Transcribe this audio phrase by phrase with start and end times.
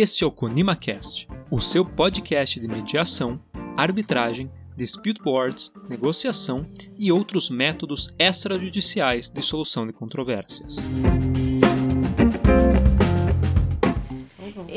[0.00, 3.40] Este é o ConimaCast, o seu podcast de mediação,
[3.76, 6.64] arbitragem, dispute boards, negociação
[6.96, 10.76] e outros métodos extrajudiciais de solução de controvérsias.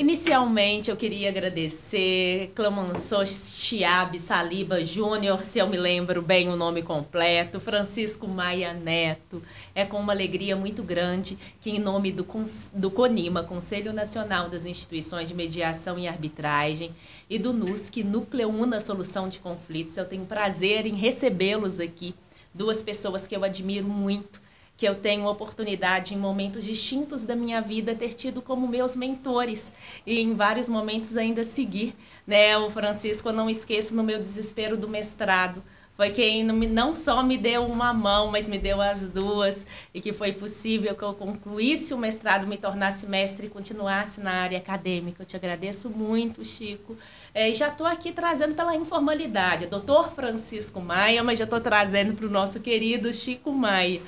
[0.01, 6.81] Inicialmente, eu queria agradecer Clamansô Chiabe Saliba Júnior, se eu me lembro bem o nome
[6.81, 9.43] completo, Francisco Maia Neto.
[9.75, 12.25] É com uma alegria muito grande que, em nome do,
[12.73, 16.95] do CONIMA, Conselho Nacional das Instituições de Mediação e Arbitragem,
[17.29, 22.15] e do NUSC, Núcleo Una Solução de Conflitos, eu tenho prazer em recebê-los aqui.
[22.51, 24.40] Duas pessoas que eu admiro muito
[24.81, 29.71] que eu tenho oportunidade em momentos distintos da minha vida ter tido como meus mentores
[30.07, 31.93] e em vários momentos ainda seguir,
[32.25, 32.57] né?
[32.57, 35.61] O Francisco eu não esqueço no meu desespero do mestrado,
[35.95, 40.11] foi quem não só me deu uma mão, mas me deu as duas, e que
[40.11, 45.21] foi possível que eu concluísse o mestrado, me tornasse mestre e continuasse na área acadêmica.
[45.21, 46.97] Eu te agradeço muito, Chico.
[47.33, 52.25] É, já estou aqui trazendo pela informalidade, doutor Francisco Maia, mas já estou trazendo para
[52.25, 54.01] o nosso querido Chico Maia.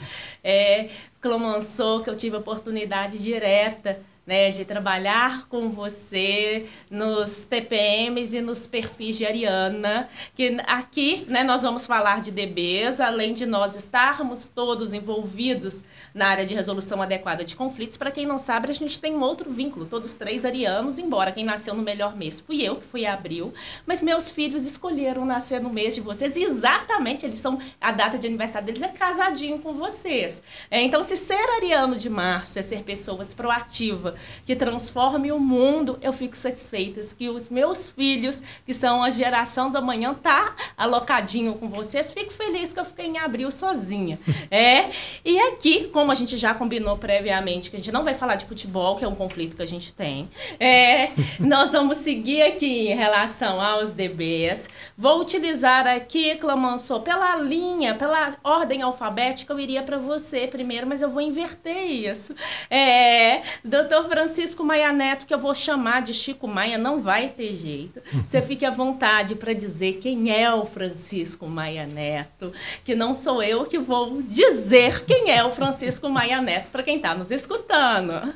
[0.43, 0.89] É,
[1.21, 8.65] Clomançou, que eu tive oportunidade direta né, de trabalhar com você nos TPMs e nos
[8.65, 14.47] perfis de Ariana, que aqui né, nós vamos falar de DBs, além de nós estarmos
[14.47, 17.97] todos envolvidos na área de resolução adequada de conflitos.
[17.97, 21.43] Para quem não sabe, a gente tem um outro vínculo, todos três arianos, embora quem
[21.43, 23.53] nasceu no melhor mês fui eu, que fui abril,
[23.85, 28.17] mas meus filhos escolheram nascer no mês de vocês e exatamente eles são, a data
[28.17, 30.41] de aniversário deles é casadinho com vocês.
[30.71, 34.12] É, então, se ser ariano de março é ser pessoas proativas,
[34.45, 39.71] que transforme o mundo, eu fico satisfeita que os meus filhos, que são a geração
[39.71, 42.11] do amanhã, tá alocadinho com vocês.
[42.11, 44.19] Fico feliz que eu fiquei em abril sozinha.
[44.51, 44.91] É.
[45.25, 48.45] E aqui, como a gente já combinou previamente, que a gente não vai falar de
[48.45, 52.95] futebol, que é um conflito que a gente tem, é, nós vamos seguir aqui em
[52.95, 54.69] relação aos DBs.
[54.97, 61.01] Vou utilizar aqui, Clamansou, pela linha, pela ordem alfabética, eu iria para você primeiro, mas
[61.01, 62.35] eu vou inverter isso.
[62.69, 67.55] É, doutor Francisco Maia Neto, que eu vou chamar de Chico Maia, não vai ter
[67.55, 68.01] jeito.
[68.25, 72.53] Você fique à vontade para dizer quem é o Francisco Maia Neto,
[72.83, 76.97] que não sou eu que vou dizer quem é o Francisco Maia Neto para quem
[76.97, 78.33] está nos escutando.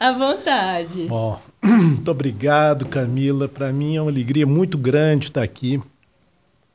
[0.00, 1.06] À vontade.
[1.06, 3.46] Bom, muito obrigado, Camila.
[3.48, 5.80] Para mim é uma alegria muito grande estar aqui.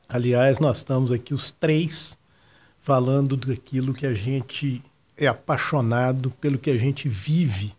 [0.08, 2.16] Aliás, nós estamos aqui os três
[2.78, 4.82] falando daquilo que a gente
[5.18, 7.75] é apaixonado, pelo que a gente vive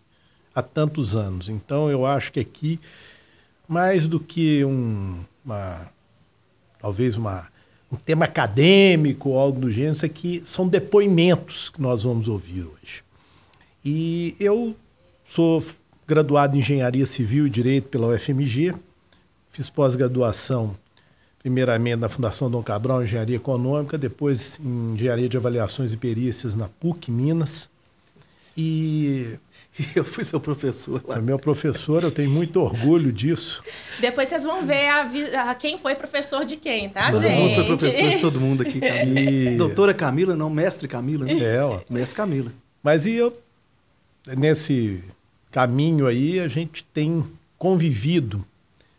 [0.58, 1.50] há tantos anos.
[1.50, 2.80] Então eu acho que aqui,
[3.68, 5.88] mais do que um, uma,
[6.80, 7.48] talvez uma,
[7.92, 12.64] um tema acadêmico ou algo do gênero, isso aqui são depoimentos que nós vamos ouvir
[12.64, 13.04] hoje.
[13.86, 14.76] E eu
[15.24, 15.64] sou
[16.08, 18.74] graduado em Engenharia Civil e Direito pela UFMG,
[19.52, 20.76] fiz pós-graduação
[21.38, 26.68] primeiramente na Fundação Dom Cabral, Engenharia Econômica, depois em Engenharia de Avaliações e Perícias na
[26.68, 27.70] PUC, Minas.
[28.58, 29.38] E
[29.96, 31.22] eu fui seu professor lá.
[31.22, 33.64] meu professor, eu tenho muito orgulho disso.
[34.00, 37.36] Depois vocês vão ver a, a quem foi professor de quem, tá, todo gente?
[37.36, 38.82] Todo mundo foi professor de todo mundo aqui.
[39.08, 39.56] E...
[39.58, 41.26] Doutora Camila, não, mestre Camila.
[41.26, 41.40] Né?
[41.40, 41.80] É, ó.
[41.90, 42.52] Mestre Camila.
[42.84, 43.38] Mas e eu,
[44.38, 45.04] nesse
[45.52, 47.24] caminho aí, a gente tem
[47.58, 48.46] convivido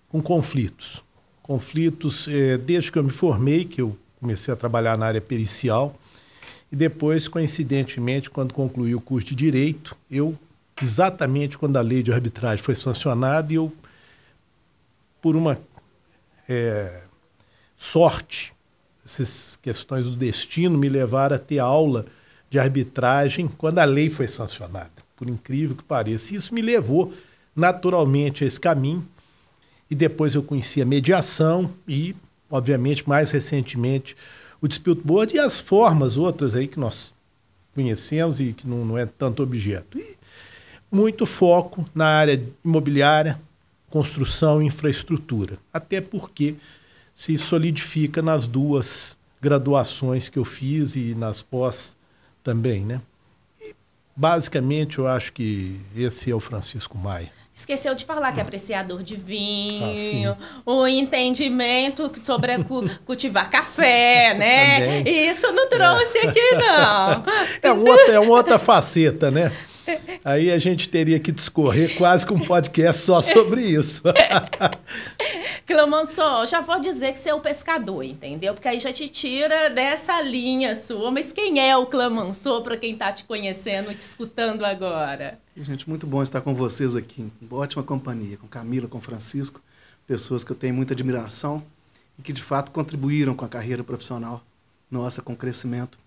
[0.08, 1.02] com conflitos.
[1.42, 5.98] Conflitos é, desde que eu me formei, que eu comecei a trabalhar na área pericial,
[6.70, 10.36] e depois, coincidentemente, quando concluí o curso de Direito, eu
[10.82, 13.72] exatamente quando a lei de arbitragem foi sancionada e eu,
[15.20, 15.58] por uma
[16.48, 17.02] é,
[17.76, 18.52] sorte,
[19.04, 22.06] essas questões do destino me levaram a ter aula
[22.50, 26.34] de arbitragem quando a lei foi sancionada, por incrível que pareça.
[26.34, 27.12] Isso me levou
[27.54, 29.06] naturalmente a esse caminho.
[29.90, 32.14] E depois eu conheci a mediação e,
[32.50, 34.14] obviamente, mais recentemente,
[34.60, 37.14] o dispute board e as formas outras aí que nós
[37.74, 39.98] conhecemos e que não, não é tanto objeto.
[39.98, 40.17] E
[40.91, 43.40] muito foco na área imobiliária,
[43.90, 45.58] construção e infraestrutura.
[45.73, 46.55] Até porque
[47.14, 51.96] se solidifica nas duas graduações que eu fiz e nas pós
[52.43, 53.00] também, né?
[53.61, 53.75] E,
[54.14, 57.31] basicamente, eu acho que esse é o Francisco Maia.
[57.58, 62.52] Esqueceu de falar que é apreciador de vinho, ah, o entendimento sobre
[63.05, 64.79] cultivar café, né?
[64.79, 65.29] Também.
[65.29, 66.29] Isso não trouxe é.
[66.29, 67.25] aqui, não.
[67.61, 69.52] É, outra, é uma outra faceta, né?
[70.25, 74.02] Aí a gente teria que discorrer quase com um podcast só sobre isso.
[75.67, 78.55] Clamansó, já vou dizer que você é o pescador, entendeu?
[78.55, 81.11] Porque aí já te tira dessa linha sua.
[81.11, 85.38] Mas quem é o Clamansó para quem está te conhecendo, te escutando agora?
[85.56, 87.31] Gente, muito bom estar com vocês aqui.
[87.50, 89.61] Ótima companhia, com Camila, com Francisco,
[90.06, 91.62] pessoas que eu tenho muita admiração
[92.19, 94.43] e que de fato contribuíram com a carreira profissional
[94.91, 95.99] nossa, com o crescimento.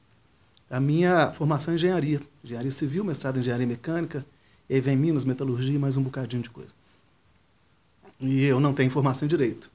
[0.71, 4.25] A minha formação é engenharia, engenharia civil, mestrado em engenharia mecânica,
[4.69, 6.71] e aí vem Minas, metalurgia e mais um bocadinho de coisa.
[8.21, 9.69] E eu não tenho formação em direito.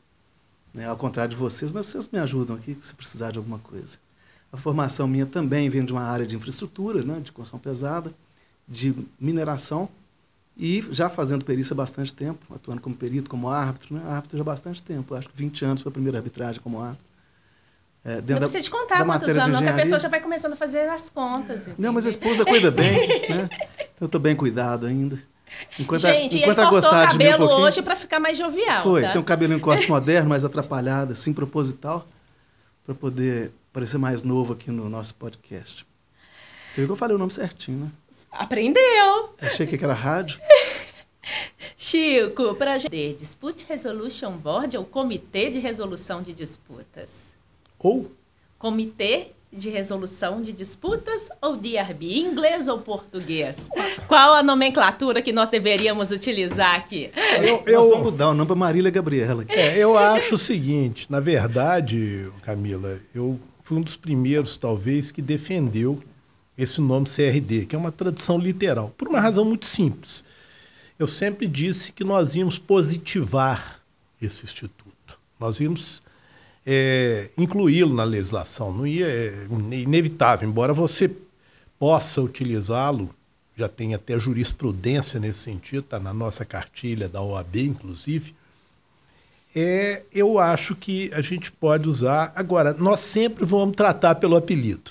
[0.72, 0.86] Né?
[0.86, 3.98] Ao contrário de vocês, mas vocês me ajudam aqui se precisar de alguma coisa.
[4.50, 7.20] A formação minha também vem de uma área de infraestrutura, né?
[7.20, 8.10] de construção pesada,
[8.66, 9.90] de mineração,
[10.56, 14.02] e já fazendo perícia há bastante tempo, atuando como perito, como árbitro, né?
[14.08, 17.04] árbitro já há bastante tempo, acho que 20 anos foi a primeira arbitragem como árbitro.
[18.06, 20.88] É, não precisa te contar quantos anos, que a pessoa já vai começando a fazer
[20.88, 21.62] as contas.
[21.62, 21.74] Entendeu?
[21.76, 23.50] Não, mas a esposa cuida bem, né?
[24.00, 25.20] Eu estou bem cuidado ainda.
[25.76, 28.84] Enquanto Gente, a, enquanto ele cortou o cabelo um hoje para ficar mais jovial.
[28.84, 29.10] Foi, tá?
[29.10, 32.06] tem um cabelo em corte moderno, mais atrapalhado, assim, proposital,
[32.84, 35.84] para poder parecer mais novo aqui no nosso podcast.
[36.70, 37.90] Você viu que eu falei o nome certinho, né?
[38.30, 39.34] Aprendeu!
[39.40, 40.38] Achei que era rádio.
[41.76, 47.35] Chico, para Dispute Resolution Board ou Comitê de Resolução de Disputas?
[47.78, 48.10] Ou?
[48.58, 53.70] Comitê de Resolução de Disputas ou DRB, inglês ou português?
[54.06, 57.10] Qual a nomenclatura que nós deveríamos utilizar aqui?
[57.42, 59.44] Eu, eu vamos mudar o nome para Marília Gabriela.
[59.48, 65.22] É, eu acho o seguinte, na verdade, Camila, eu fui um dos primeiros, talvez, que
[65.22, 66.02] defendeu
[66.56, 70.24] esse nome CRD, que é uma tradução literal, por uma razão muito simples.
[70.98, 73.80] Eu sempre disse que nós íamos positivar
[74.20, 75.18] esse instituto.
[75.38, 76.02] Nós íamos
[76.66, 78.72] é, incluí-lo na legislação.
[78.72, 81.08] Não ia, é inevitável, embora você
[81.78, 83.14] possa utilizá-lo,
[83.56, 88.34] já tem até jurisprudência nesse sentido, está na nossa cartilha da OAB, inclusive.
[89.54, 92.32] É, eu acho que a gente pode usar.
[92.34, 94.90] Agora, nós sempre vamos tratar pelo apelido.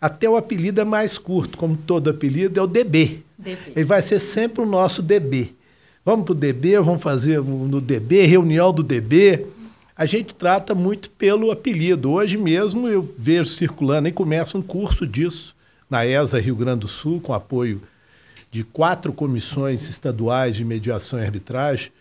[0.00, 3.22] Até o apelido é mais curto, como todo apelido, é o DB.
[3.36, 3.72] DB.
[3.76, 5.52] Ele vai ser sempre o nosso DB.
[6.02, 9.46] Vamos para o DB, vamos fazer no DB, reunião do DB
[10.00, 12.10] a gente trata muito pelo apelido.
[12.10, 15.54] Hoje mesmo eu vejo circulando e começa um curso disso
[15.90, 17.82] na ESA Rio Grande do Sul, com apoio
[18.50, 21.92] de quatro comissões estaduais de mediação e arbitragem,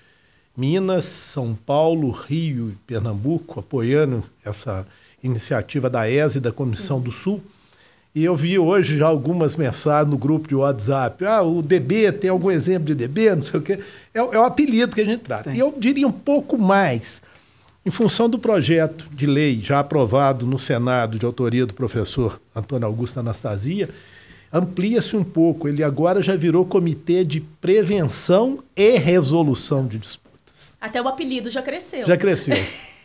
[0.56, 4.88] Minas, São Paulo, Rio e Pernambuco, apoiando essa
[5.22, 7.04] iniciativa da ESA e da Comissão Sim.
[7.04, 7.44] do Sul.
[8.16, 11.26] E eu vi hoje já algumas mensagens no grupo de WhatsApp.
[11.26, 13.36] Ah, o DB, tem algum exemplo de DB?
[13.36, 13.78] Não sei o quê.
[14.14, 15.50] É, é o apelido que a gente trata.
[15.50, 15.56] Tem.
[15.56, 17.22] E eu diria um pouco mais.
[17.86, 22.86] Em função do projeto de lei já aprovado no Senado, de autoria do professor Antônio
[22.86, 23.90] Augusto Anastasia,
[24.52, 25.68] amplia-se um pouco.
[25.68, 30.78] Ele agora já virou Comitê de Prevenção e Resolução de Disputas.
[30.80, 32.06] Até o apelido já cresceu.
[32.06, 32.58] Já cresceu.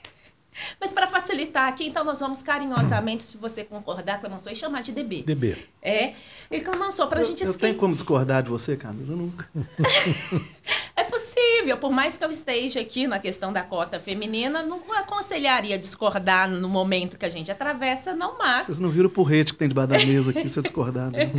[0.81, 4.93] Mas para facilitar aqui, então nós vamos carinhosamente, se você concordar, Clemenceau, e chamar de
[4.93, 5.23] DB.
[5.23, 5.57] DB.
[5.83, 6.15] É.
[6.51, 7.45] E Clemenceau, para a gente...
[7.45, 9.17] Eu tenho como discordar de você, Camila?
[9.17, 9.49] Nunca.
[10.97, 11.77] é possível.
[11.79, 16.69] Por mais que eu esteja aqui na questão da cota feminina, não aconselharia discordar no
[16.69, 18.67] momento que a gente atravessa, não mas...
[18.67, 21.11] Vocês não viram o porrete que tem debaixo da mesa aqui, se eu discordar.
[21.11, 21.31] Né?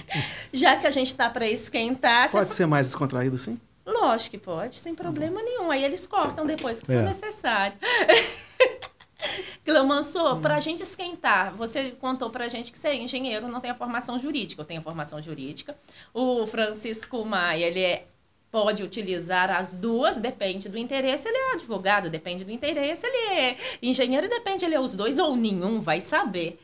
[0.52, 2.30] Já que a gente está para esquentar...
[2.30, 3.58] Pode ser mais descontraído, sim?
[3.86, 5.70] Lógico que pode, sem problema nenhum.
[5.70, 6.96] Aí eles cortam depois que é.
[6.96, 7.76] for necessário.
[9.64, 10.40] Clamansou, hum.
[10.40, 13.70] para a gente esquentar, você contou para a gente que você é engenheiro, não tem
[13.70, 14.62] a formação jurídica.
[14.62, 15.76] Eu tenho a formação jurídica.
[16.12, 18.06] O Francisco Maia, ele é,
[18.50, 21.28] pode utilizar as duas, depende do interesse.
[21.28, 23.06] Ele é advogado, depende do interesse.
[23.06, 26.60] Ele é engenheiro, depende, ele é os dois ou nenhum, vai saber.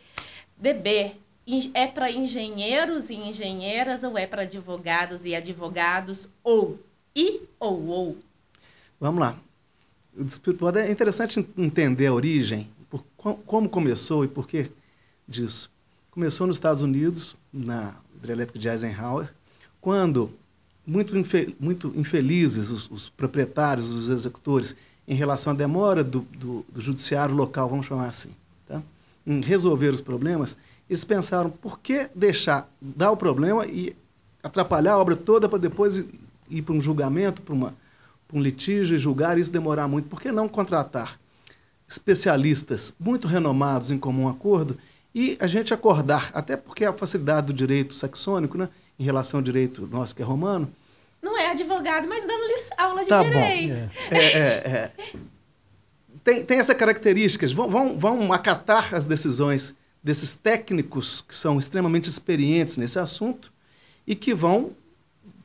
[0.57, 1.17] DB,
[1.75, 6.79] é para engenheiros e engenheiras ou é para advogados e advogados ou
[7.15, 8.19] e ou ou?
[9.01, 9.37] Vamos lá.
[10.17, 13.05] O é interessante entender a origem, por,
[13.47, 14.71] como começou e por que
[15.27, 15.71] disso.
[16.11, 19.33] Começou nos Estados Unidos, na hidrelétrica de Eisenhower,
[19.81, 20.31] quando
[20.87, 24.77] muito, infe, muito infelizes os, os, proprietários, os executores,
[25.07, 28.31] em relação à demora do, do, do judiciário local, vamos chamar assim,
[28.67, 28.83] tá?
[29.27, 30.57] em resolver os problemas,
[30.89, 33.97] eles pensaram por que deixar dar o problema e
[34.43, 36.05] atrapalhar a obra toda para depois
[36.51, 37.75] ir para um julgamento, para uma
[38.31, 41.19] para um litígio e julgar isso demorar muito, por que não contratar
[41.89, 44.79] especialistas muito renomados em comum acordo
[45.13, 49.43] e a gente acordar, até porque a facilidade do direito saxônico, né, em relação ao
[49.43, 50.73] direito nosso que é romano.
[51.21, 52.45] Não é advogado, mas dando
[52.79, 53.75] aula de tá direito.
[53.75, 53.91] Bom.
[54.13, 54.17] É.
[54.17, 54.93] É, é,
[56.23, 57.51] tem, tem essa características.
[57.51, 63.53] Vão, vão, vão acatar as decisões desses técnicos que são extremamente experientes nesse assunto
[64.07, 64.71] e que vão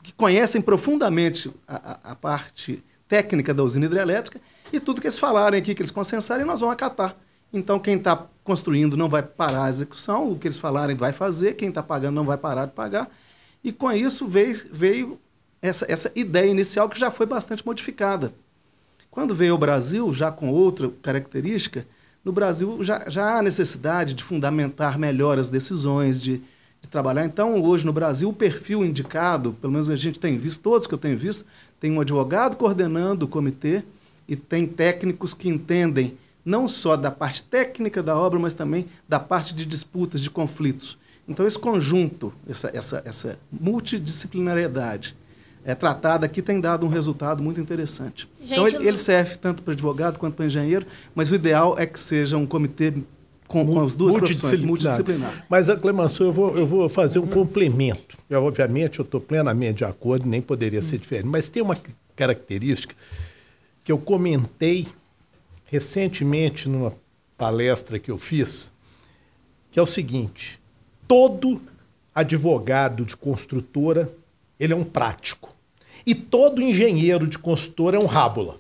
[0.06, 4.40] que conhecem profundamente a, a, parte técnica da usina hidrelétrica
[4.72, 7.16] e tudo que eles falarem aqui, que eles consensarem, nós vamos acatar.
[7.52, 11.56] Então, quem está construindo não vai parar a execução, o que eles falarem vai fazer,
[11.56, 13.10] quem está pagando não vai parar de pagar.
[13.64, 15.20] E com isso veio, veio
[15.60, 18.32] essa, essa ideia inicial que já foi bastante modificada.
[19.10, 21.88] Quando veio ao Brasil, já com outra característica,
[22.24, 26.44] no Brasil já, já há necessidade de fundamentar melhor as decisões, de,
[26.86, 27.26] de trabalhar.
[27.26, 30.94] Então, hoje no Brasil, o perfil indicado, pelo menos a gente tem visto, todos que
[30.94, 31.46] eu tenho visto,
[31.80, 33.84] tem um advogado coordenando o comitê
[34.28, 39.20] e tem técnicos que entendem não só da parte técnica da obra, mas também da
[39.20, 40.98] parte de disputas, de conflitos.
[41.28, 45.16] Então, esse conjunto, essa, essa, essa multidisciplinariedade
[45.64, 48.30] é tratada aqui tem dado um resultado muito interessante.
[48.40, 51.88] Gente, então, ele, ele, serve tanto para advogado quanto para engenheiro, mas o ideal é
[51.88, 52.94] que seja um comitê
[53.48, 55.46] com, com as duas profissões, multidisciplinar.
[55.50, 58.18] Mas, Clemenceau, eu vou, eu vou fazer um complemento.
[58.30, 61.78] Eu, obviamente, eu estou plenamente de acordo, nem poderia ser diferente, mas tem uma
[62.16, 62.96] característica
[63.84, 64.88] que eu comentei
[65.66, 66.94] recentemente numa
[67.38, 68.72] palestra que eu fiz,
[69.72, 70.60] que é o seguinte:
[71.08, 71.62] todo
[72.14, 74.10] advogado de construtora
[74.60, 75.54] ele é um prático.
[76.06, 78.60] E todo engenheiro de construtora é um rábula.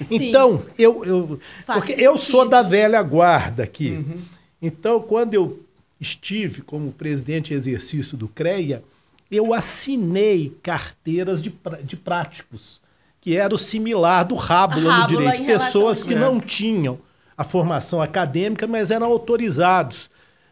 [0.00, 0.28] Sim.
[0.28, 3.90] Então, eu, eu, porque eu sou da velha guarda aqui.
[3.90, 4.20] Uhum.
[4.60, 5.60] Então, quando eu
[6.00, 8.82] estive como presidente em exercício do CREA,
[9.30, 11.54] eu assinei carteiras de,
[11.84, 12.80] de práticos,
[13.20, 15.46] que era o similar do rábula, no direito.
[15.46, 16.98] Pessoas que não tinham
[17.36, 20.09] a formação acadêmica, mas eram autorizados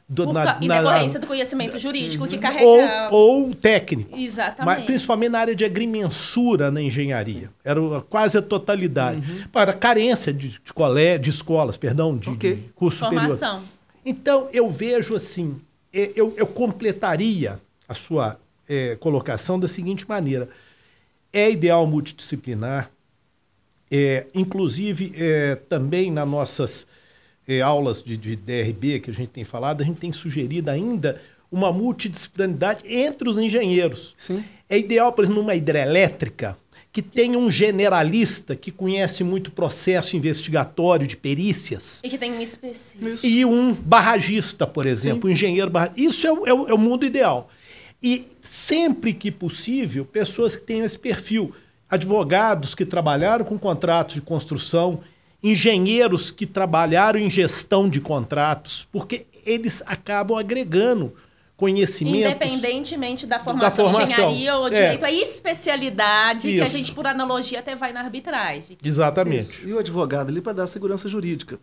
[0.08, 3.10] do, Por, na, em decorrência na, do conhecimento jurídico que carrega...
[3.10, 4.16] Ou, ou técnico.
[4.18, 4.64] Exatamente.
[4.64, 7.50] Mas, principalmente na área de agrimensura na engenharia.
[7.62, 9.18] Era quase a totalidade.
[9.30, 9.48] Uhum.
[9.52, 12.54] Para carência de, de, colé, de escolas, perdão, de, okay.
[12.54, 13.60] de curso Formação.
[13.60, 13.62] superior.
[14.04, 15.60] Então, eu vejo assim,
[15.92, 20.48] eu, eu completaria a sua é, colocação da seguinte maneira.
[21.30, 22.90] É ideal multidisciplinar,
[23.90, 26.86] é, inclusive é, também nas nossas
[27.48, 31.20] eh, aulas de, de DRB que a gente tem falado, a gente tem sugerido ainda
[31.50, 34.14] uma multidisciplinaridade entre os engenheiros.
[34.18, 34.44] Sim.
[34.68, 36.58] É ideal, por exemplo, numa hidrelétrica,
[36.92, 42.00] que tenha um generalista que conhece muito processo investigatório de perícias.
[42.04, 43.26] E que tem um específico.
[43.26, 45.28] E um barragista, por exemplo, Sim.
[45.28, 46.00] um engenheiro barragista.
[46.00, 47.48] Isso é o, é, o, é o mundo ideal.
[48.02, 51.52] E sempre que possível, pessoas que tenham esse perfil.
[51.90, 55.00] Advogados que trabalharam com contratos de construção
[55.42, 61.14] engenheiros que trabalharam em gestão de contratos, porque eles acabam agregando
[61.56, 62.30] conhecimentos.
[62.30, 64.30] Independentemente da formação, da formação.
[64.30, 65.08] engenharia ou direito, é.
[65.08, 66.56] a especialidade Isso.
[66.56, 68.78] que a gente, por analogia, até vai na arbitragem.
[68.82, 69.50] Exatamente.
[69.50, 69.68] Isso.
[69.68, 71.58] E o advogado ali para dar segurança jurídica.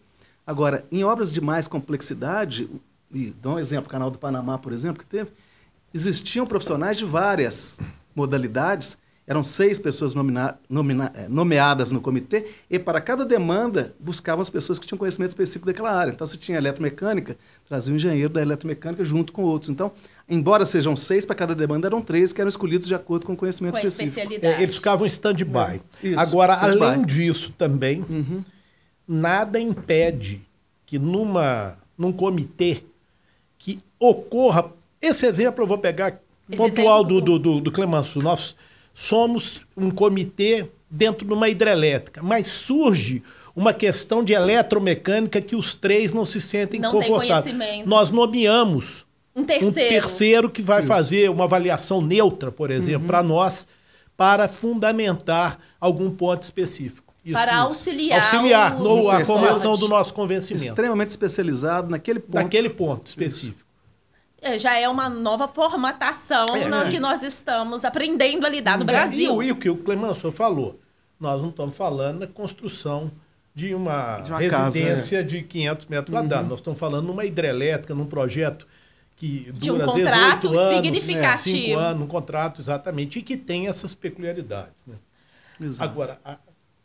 [0.46, 2.70] Agora, em obras de mais complexidade,
[3.13, 5.32] e dá um exemplo, o Canal do Panamá, por exemplo, que teve,
[5.94, 7.79] existiam profissionais de várias
[8.13, 14.41] modalidades eram seis pessoas nomina, nomina, é, nomeadas no comitê e para cada demanda buscavam
[14.41, 16.12] as pessoas que tinham conhecimento específico daquela área.
[16.12, 17.36] Então, se tinha eletromecânica,
[17.67, 19.72] trazia o engenheiro da eletromecânica junto com outros.
[19.72, 19.91] Então,
[20.29, 23.36] embora sejam seis para cada demanda, eram três que eram escolhidos de acordo com o
[23.36, 24.46] conhecimento com específico.
[24.46, 25.82] É, eles ficavam em stand-by.
[26.03, 28.44] É, Agora, stand além disso também, uhum.
[29.08, 30.41] nada impede
[30.86, 32.84] que numa, num comitê
[33.58, 34.72] que ocorra...
[35.01, 38.22] Esse exemplo eu vou pegar Esse pontual do, do, do, do Clemenceau.
[38.22, 38.55] Nós
[38.96, 43.22] somos um comitê dentro de uma hidrelétrica, mas surge
[43.54, 47.86] uma questão de eletromecânica que os três não se sentem não confortáveis.
[47.86, 50.88] Nós nomeamos um terceiro, um terceiro que vai Isso.
[50.88, 53.08] fazer uma avaliação neutra, por exemplo, uhum.
[53.08, 53.68] para nós,
[54.16, 57.14] para fundamentar algum ponto específico.
[57.24, 58.84] Isso, para auxiliar, auxiliar o...
[58.84, 60.68] no, a formação do nosso convencimento.
[60.68, 62.36] Extremamente especializado naquele ponto.
[62.36, 63.64] Naquele ponto específico.
[64.46, 68.84] É, já é uma nova formatação é, no que nós estamos aprendendo a lidar no
[68.84, 69.42] é, Brasil.
[69.42, 70.80] E, o que o Clemenceau falou,
[71.20, 73.12] nós não estamos falando da construção
[73.56, 75.24] de uma, de uma residência casa, é.
[75.24, 76.44] de 500 metros quadrados.
[76.44, 76.50] Uhum.
[76.50, 78.68] Nós estamos falando numa hidrelétrica, num projeto
[79.16, 81.58] que dura, de um às contrato vezes, anos, significativo.
[81.58, 84.86] cinco anos, um contrato, exatamente, e que tem essas peculiaridades.
[84.86, 84.96] Né?
[85.60, 85.90] Exato.
[85.90, 86.38] Agora, a,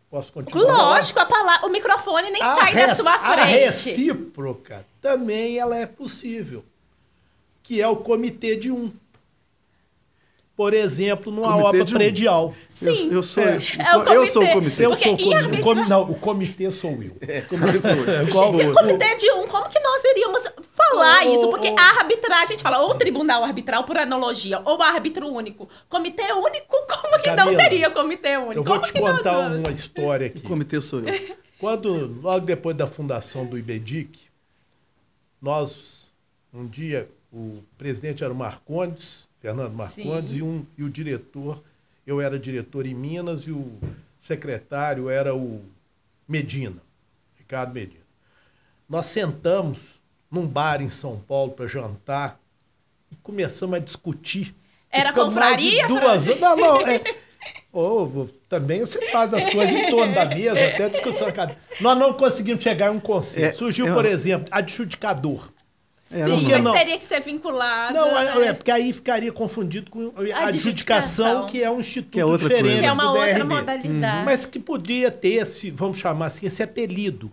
[0.08, 0.74] posso continuar?
[0.78, 3.38] Lógico, a palavra, o microfone nem a sai res, da sua frente.
[3.38, 6.64] A recíproca também ela é possível
[7.62, 8.92] que é o comitê de um.
[10.56, 12.54] Por exemplo, numa comitê obra predial.
[12.68, 12.88] Sim.
[12.88, 14.84] Eu, eu sou, é, é eu sou o comitê.
[14.84, 15.34] Eu sou o comitê.
[15.34, 15.74] Arbitra...
[15.86, 17.16] Não, o comitê sou eu.
[17.22, 18.28] É, comitê sou eu.
[18.30, 21.48] Qual o comitê de um, como que nós iríamos falar oh, isso?
[21.48, 21.80] Porque oh.
[21.80, 25.66] a arbitragem, a gente fala ou tribunal arbitral por analogia, ou árbitro único.
[25.88, 28.58] Comitê único, como que Camila, não seria comitê único?
[28.58, 30.38] Eu vou te contar uma história aqui.
[30.38, 31.36] O comitê sou eu.
[31.58, 34.30] Quando, logo depois da fundação do IBEDIC,
[35.40, 36.06] nós,
[36.52, 41.62] um dia, o presidente era o Marcondes, Fernando Marcondes, e, um, e o diretor,
[42.06, 43.72] eu era diretor em Minas e o
[44.20, 45.64] secretário era o
[46.28, 46.76] Medina,
[47.38, 48.00] Ricardo Medina.
[48.88, 52.38] Nós sentamos num bar em São Paulo para jantar
[53.10, 54.54] e começamos a discutir.
[54.90, 56.40] Era confraria, duas horas.
[56.40, 56.86] Não, não.
[56.86, 57.02] É,
[57.72, 61.28] Ô, também você faz as coisas em torno da mesa, até discussão.
[61.80, 63.46] Nós não conseguimos chegar em um consenso.
[63.46, 65.50] É, Surgiu, eu- por exemplo, adjudicador.
[66.12, 66.72] É, Sim, não- mas não.
[66.72, 67.94] teria que ser vinculado.
[67.94, 68.46] Não, é, né?
[68.48, 70.46] é, porque aí ficaria confundido com a Adjudicação.
[70.46, 72.80] adjudicação, que é um instituto Que é outra diferente coisa.
[72.80, 73.54] Que é uma do outra DRB.
[73.54, 74.24] modalidade.
[74.24, 77.30] Mas que podia ter esse, vamos chamar assim, esse apelido.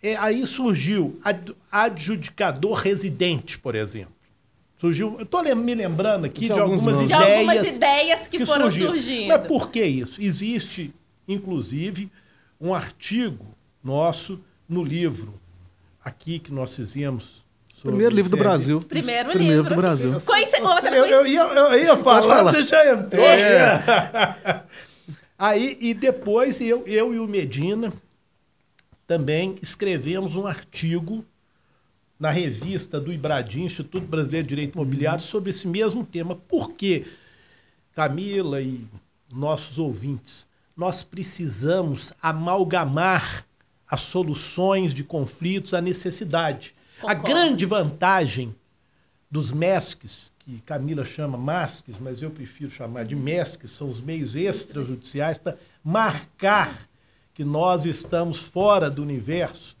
[0.00, 4.12] É, aí surgiu ad- adjudicador residente, por exemplo.
[4.80, 7.08] Surgiu, eu estou me lembrando aqui de alguns algumas nomes.
[7.08, 7.48] de ideias.
[7.48, 8.92] algumas ideias que, foram surgiram.
[8.92, 9.28] surgindo.
[9.28, 10.22] Mas por que isso?
[10.22, 10.94] Existe,
[11.26, 12.08] inclusive,
[12.60, 13.44] um artigo
[13.82, 14.38] nosso
[14.68, 15.34] no livro
[16.04, 17.42] aqui que nós fizemos.
[17.78, 18.36] Sobre Primeiro livro do.
[18.36, 18.80] Brasil.
[18.80, 19.68] Primeiro Primeiro livro.
[19.74, 20.20] do Brasil.
[20.20, 22.52] Coinci- outra eu, eu ia, eu ia falar, falar.
[22.52, 23.24] você já entrou.
[23.24, 24.64] É.
[25.38, 27.92] Aí, e depois eu, eu e o Medina
[29.06, 31.24] também escrevemos um artigo
[32.18, 36.34] na revista do Ibradim, Instituto Brasileiro de Direito Imobiliário, sobre esse mesmo tema.
[36.34, 37.06] Por quê?
[37.94, 38.84] Camila e
[39.32, 40.44] nossos ouvintes,
[40.76, 43.44] nós precisamos amalgamar
[43.88, 46.74] as soluções de conflitos à necessidade.
[47.02, 47.22] A Concordo.
[47.24, 48.54] grande vantagem
[49.30, 54.34] dos MESCs, que Camila chama MASCs, mas eu prefiro chamar de MESCs, são os meios
[54.34, 56.88] extrajudiciais para marcar
[57.34, 59.76] que nós estamos fora do universo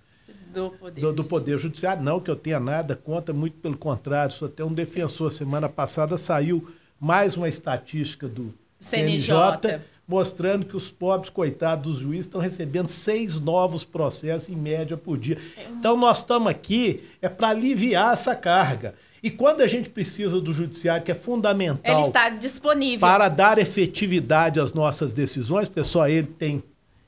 [0.52, 1.00] Do poder.
[1.00, 2.02] do, do Poder Judiciário.
[2.02, 5.30] Não que eu tenha nada contra, muito pelo contrário, sou até um defensor.
[5.32, 6.68] Semana passada saiu
[7.00, 9.80] mais uma estatística do CNJ, CNJ.
[10.08, 15.18] Mostrando que os pobres coitados dos juízes estão recebendo seis novos processos em média por
[15.18, 15.36] dia.
[15.70, 18.94] Então nós estamos aqui é para aliviar essa carga.
[19.22, 23.00] E quando a gente precisa do judiciário, que é fundamental Ele está disponível.
[23.00, 26.62] para dar efetividade às nossas decisões, porque só ele tem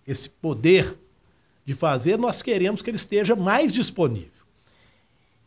[0.06, 0.94] esse poder
[1.64, 4.28] de fazer, nós queremos que ele esteja mais disponível.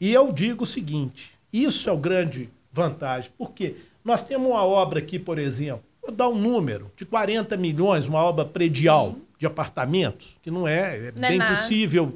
[0.01, 4.99] E eu digo o seguinte: isso é o grande vantagem, porque nós temos uma obra
[4.99, 10.37] aqui, por exemplo, vou dar um número, de 40 milhões, uma obra predial de apartamentos,
[10.41, 12.15] que não é, é Não é bem possível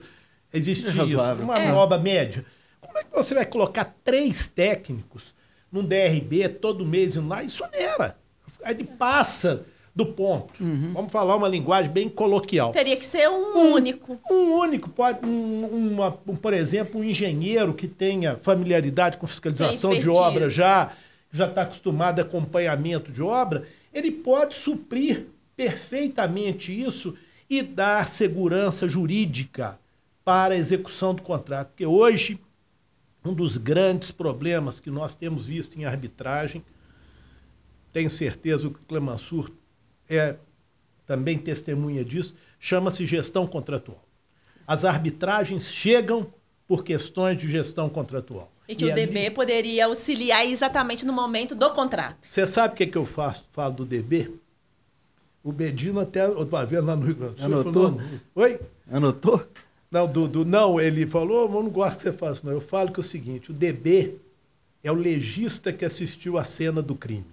[0.54, 1.72] existir É isso, uma É.
[1.74, 2.46] obra média.
[2.82, 5.34] Como é que você vai colocar três técnicos
[5.72, 7.44] num DRB todo mês indo lá?
[7.44, 8.18] Isso não era.
[8.64, 10.54] Aí ele passa do ponto.
[10.60, 12.72] Vamos falar uma linguagem bem coloquial.
[12.72, 14.20] Teria que ser um único.
[14.30, 19.98] Um único, pode, um, uma- um, por exemplo, um engenheiro que tenha familiaridade com fiscalização
[19.98, 20.92] de obra já,
[21.32, 23.64] já está acostumado a acompanhamento de obra,
[23.98, 27.18] ele pode suprir perfeitamente isso
[27.50, 29.80] e dar segurança jurídica
[30.24, 31.70] para a execução do contrato.
[31.70, 32.40] Porque hoje,
[33.26, 36.64] um dos grandes problemas que nós temos visto em arbitragem,
[37.92, 39.52] tenho certeza que o Clemansur
[40.08, 40.36] é
[41.06, 44.04] também testemunha disso, chama-se gestão contratual.
[44.68, 46.32] As arbitragens chegam
[46.68, 48.52] por questões de gestão contratual.
[48.68, 52.28] E que o ali- DB poderia auxiliar exatamente no momento do contrato.
[52.30, 54.32] Você sabe o que, é que eu faço, falo do DB?
[55.44, 57.46] O Bedino até outra vez lá no Rio Grande do Sul.
[57.46, 57.74] Anotou?
[57.94, 58.02] falou,
[58.36, 58.60] Oi?
[58.92, 59.48] Anotou?
[59.90, 62.52] Não, Dudu, não, ele falou, eu não gosto que você faça, não.
[62.52, 64.16] Eu falo que é o seguinte: o DB
[64.84, 67.26] é o legista que assistiu à cena do crime.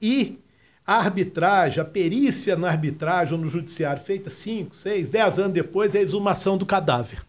[0.00, 0.38] E
[0.86, 5.94] a arbitragem, a perícia na arbitragem ou no judiciário, feita 5, 6, 10 anos depois,
[5.94, 7.24] é a exumação do cadáver.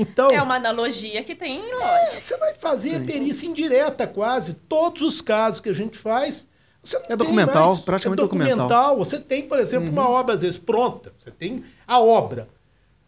[0.00, 2.20] Então, É uma analogia que tem lógica.
[2.20, 4.54] você vai fazer perícia indireta quase.
[4.54, 6.48] Todos os casos que a gente faz.
[6.82, 7.80] Você não É documental, mais.
[7.84, 8.96] praticamente é documental.
[8.96, 11.12] Você tem, por exemplo, uma obra às vezes pronta.
[11.18, 12.48] Você tem a obra.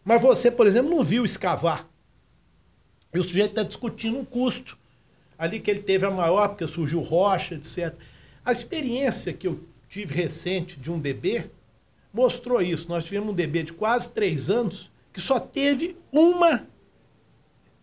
[0.05, 1.87] Mas você, por exemplo, não viu escavar.
[3.13, 4.77] E o sujeito está discutindo um custo.
[5.37, 7.93] Ali que ele teve a maior, porque surgiu rocha, etc.
[8.45, 11.49] A experiência que eu tive recente de um DB
[12.13, 12.87] mostrou isso.
[12.89, 16.67] Nós tivemos um DB de quase três anos que só teve uma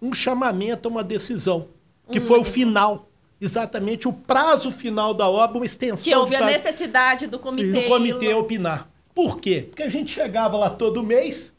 [0.00, 1.68] um chamamento a uma decisão,
[2.10, 3.08] que Um foi o final.
[3.40, 7.72] Exatamente o prazo final da obra, uma extensão Que houve a necessidade do comitê.
[7.72, 8.88] do comitê opinar.
[9.14, 9.66] Por quê?
[9.68, 11.54] Porque a gente chegava lá todo mês,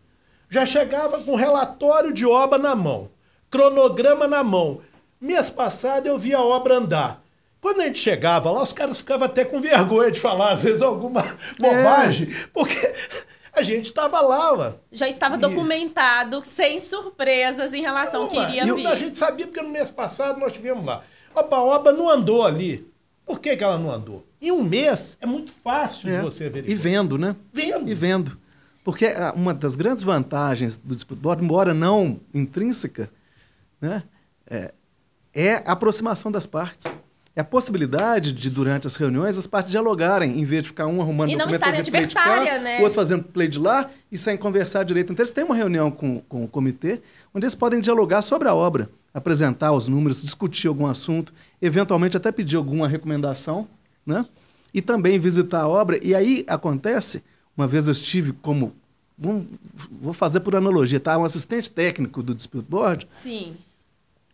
[0.49, 3.09] já chegava com relatório de obra na mão,
[3.49, 4.81] cronograma na mão.
[5.19, 7.21] Mês passado eu vi a obra andar.
[7.59, 10.81] Quando a gente chegava lá, os caras ficavam até com vergonha de falar, às vezes,
[10.81, 11.23] alguma
[11.59, 12.93] bobagem, porque
[13.53, 14.73] a gente estava lá, ó.
[14.91, 15.47] Já estava Isso.
[15.49, 18.87] documentado, sem surpresas em relação ao que iria e vir.
[18.87, 21.03] a gente sabia porque no mês passado nós tivemos lá.
[21.35, 22.89] Opa, a obra não andou ali.
[23.25, 24.25] Por que, que ela não andou?
[24.41, 26.21] Em um mês é muito fácil de É.
[26.21, 26.81] você E verificar.
[26.81, 27.35] vendo, né?
[27.53, 27.89] Vendo.
[27.89, 28.37] E vendo.
[28.83, 33.09] Porque ah, uma das grandes vantagens do dispute board, embora não intrínseca,
[33.79, 34.03] né,
[34.47, 34.73] é,
[35.33, 36.93] é a aproximação das partes.
[37.35, 41.01] É a possibilidade de, durante as reuniões, as partes dialogarem, em vez de ficar um
[41.01, 42.79] arrumando E não documento, fazendo play de cá, né?
[42.79, 45.13] o outro fazendo play de lá, e sem conversar direito.
[45.13, 47.01] Então, eles têm uma reunião com, com o comitê,
[47.33, 52.31] onde eles podem dialogar sobre a obra, apresentar os números, discutir algum assunto, eventualmente até
[52.31, 53.67] pedir alguma recomendação,
[54.05, 54.25] né?
[54.73, 55.99] E também visitar a obra.
[56.05, 57.23] E aí acontece,
[57.55, 58.73] uma vez eu estive como,
[59.17, 59.45] vamos-
[60.01, 61.17] vou fazer por analogia, tá?
[61.17, 63.55] Um assistente técnico do Dispute Board, Sim.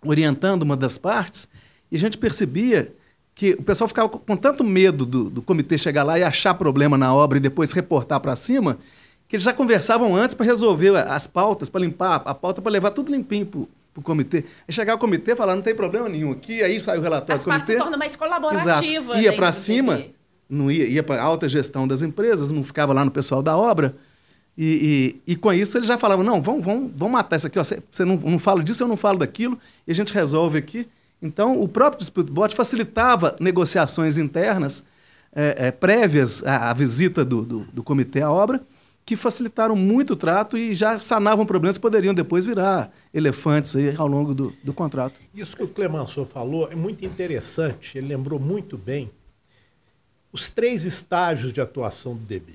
[0.04, 1.48] orientando uma das partes,
[1.92, 2.94] e a gente percebia
[3.36, 6.98] que o pessoal ficava com tanto medo do, do comitê chegar lá e achar problema
[6.98, 8.78] na obra e depois reportar para cima,
[9.28, 12.72] que eles já conversavam antes para resolver a- as pautas, para limpar a pauta, para
[12.72, 14.38] levar tudo limpinho para o comitê.
[14.68, 17.36] Aí chegar o comitê e falar, não tem problema nenhum aqui, aí sai o relatório
[17.36, 17.74] As do partes comitê.
[17.74, 18.26] se tornam mais Exato.
[18.26, 19.18] colaborativas.
[19.18, 20.02] Ia dentro para cima,
[20.50, 23.96] não ia, ia para alta gestão das empresas, não ficava lá no pessoal da obra.
[24.58, 27.60] E, e, e com isso eles já falavam, não, vamos, vamos, vamos matar isso aqui,
[27.60, 30.88] ó, você não, não fala disso, eu não falo daquilo, e a gente resolve aqui.
[31.22, 34.86] Então, o próprio Dispute Board facilitava negociações internas
[35.34, 38.62] eh, eh, prévias à, à visita do, do, do comitê à obra,
[39.06, 43.96] que facilitaram muito o trato e já sanavam problemas que poderiam depois virar elefantes aí
[43.98, 45.16] ao longo do, do contrato.
[45.34, 49.10] Isso que o Clemenceau falou é muito interessante, ele lembrou muito bem
[50.32, 52.54] os três estágios de atuação do DB.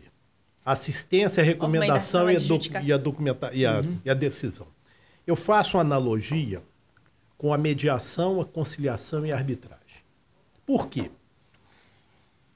[0.64, 2.86] Assistência, recomendação e a, docu- adjudicação.
[2.88, 4.66] e a documenta- e a- e a decisão.
[5.26, 6.62] Eu faço uma analogia
[7.42, 9.82] com a mediação, a conciliação e a arbitragem.
[10.64, 11.10] Por quê?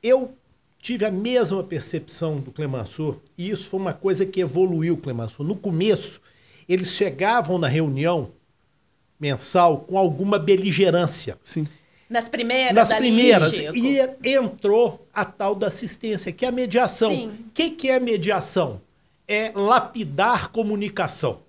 [0.00, 0.32] Eu
[0.78, 5.44] tive a mesma percepção do Clemenceau e isso foi uma coisa que evoluiu o Clemenceau.
[5.44, 6.22] No começo,
[6.68, 8.30] eles chegavam na reunião
[9.18, 11.36] mensal com alguma beligerância.
[11.42, 11.66] Sim.
[12.08, 13.54] Nas primeiras, Nas ali, primeiras.
[13.54, 13.76] Chico.
[13.76, 17.10] E entrou a tal da assistência, que é a mediação.
[17.10, 17.30] Sim.
[17.30, 18.80] O que, que é mediação?
[19.26, 21.44] É lapidar comunicação.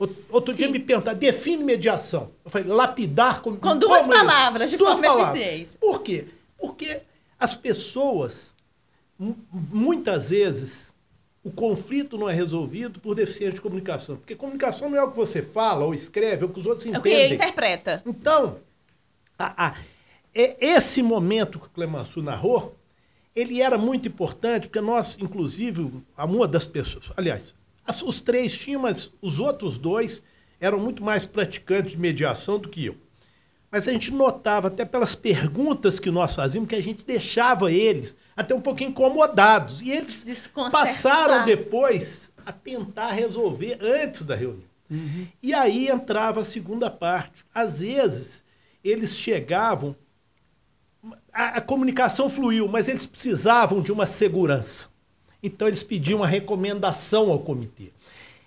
[0.00, 0.72] Out- Outro dia Sim.
[0.72, 2.30] me perguntaram, define mediação.
[2.44, 5.34] Eu falei, lapidar com, Com duas como é palavras, de Duas forma palavras.
[5.36, 5.78] eficiente.
[5.78, 6.26] Por quê?
[6.58, 7.02] Porque
[7.38, 8.54] as pessoas,
[9.18, 10.94] mu- muitas vezes,
[11.44, 14.16] o conflito não é resolvido por deficiência de comunicação.
[14.16, 16.86] Porque comunicação não é o que você fala ou escreve, é o que os outros
[16.86, 17.34] É o que entendem.
[17.34, 18.02] interpreta.
[18.06, 18.56] Então,
[19.38, 19.74] a- a-
[20.34, 22.74] é- esse momento que o Clemenceau narrou,
[23.36, 27.54] ele era muito importante, porque nós, inclusive, a uma das pessoas, aliás,
[28.02, 30.22] os três tinham, mas os outros dois
[30.60, 32.96] eram muito mais praticantes de mediação do que eu.
[33.70, 38.16] Mas a gente notava, até pelas perguntas que nós fazíamos, que a gente deixava eles
[38.36, 39.80] até um pouco incomodados.
[39.80, 44.68] E eles passaram depois a tentar resolver antes da reunião.
[45.40, 47.44] E aí entrava a segunda parte.
[47.54, 48.42] Às vezes,
[48.82, 49.94] eles chegavam,
[51.32, 54.88] a, a comunicação fluiu, mas eles precisavam de uma segurança.
[55.42, 57.92] Então, eles pediam uma recomendação ao comitê.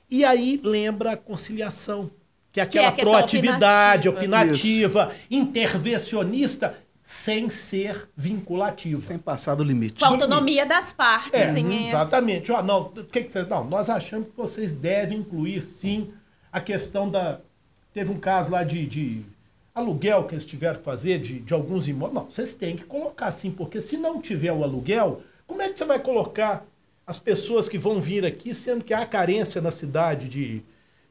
[0.10, 2.12] E aí lembra a conciliação,
[2.51, 5.06] que é Que é aquela proatividade, opinativa.
[5.06, 9.01] opinativa, intervencionista, sem ser vinculativo.
[9.01, 9.99] Sem passar do limite.
[9.99, 11.34] Com a autonomia das partes.
[11.34, 12.51] É, assim, é- exatamente.
[12.51, 13.47] Ó, não, o que, que vocês.
[13.47, 16.12] Não, nós achamos que vocês devem incluir, sim,
[16.51, 17.39] a questão da.
[17.93, 19.21] Teve um caso lá de, de
[19.73, 22.15] aluguel que eles tiveram que fazer de, de alguns imóveis.
[22.15, 25.77] Não, vocês têm que colocar sim, porque se não tiver o aluguel, como é que
[25.77, 26.65] você vai colocar
[27.05, 30.61] as pessoas que vão vir aqui, sendo que há carência na cidade de,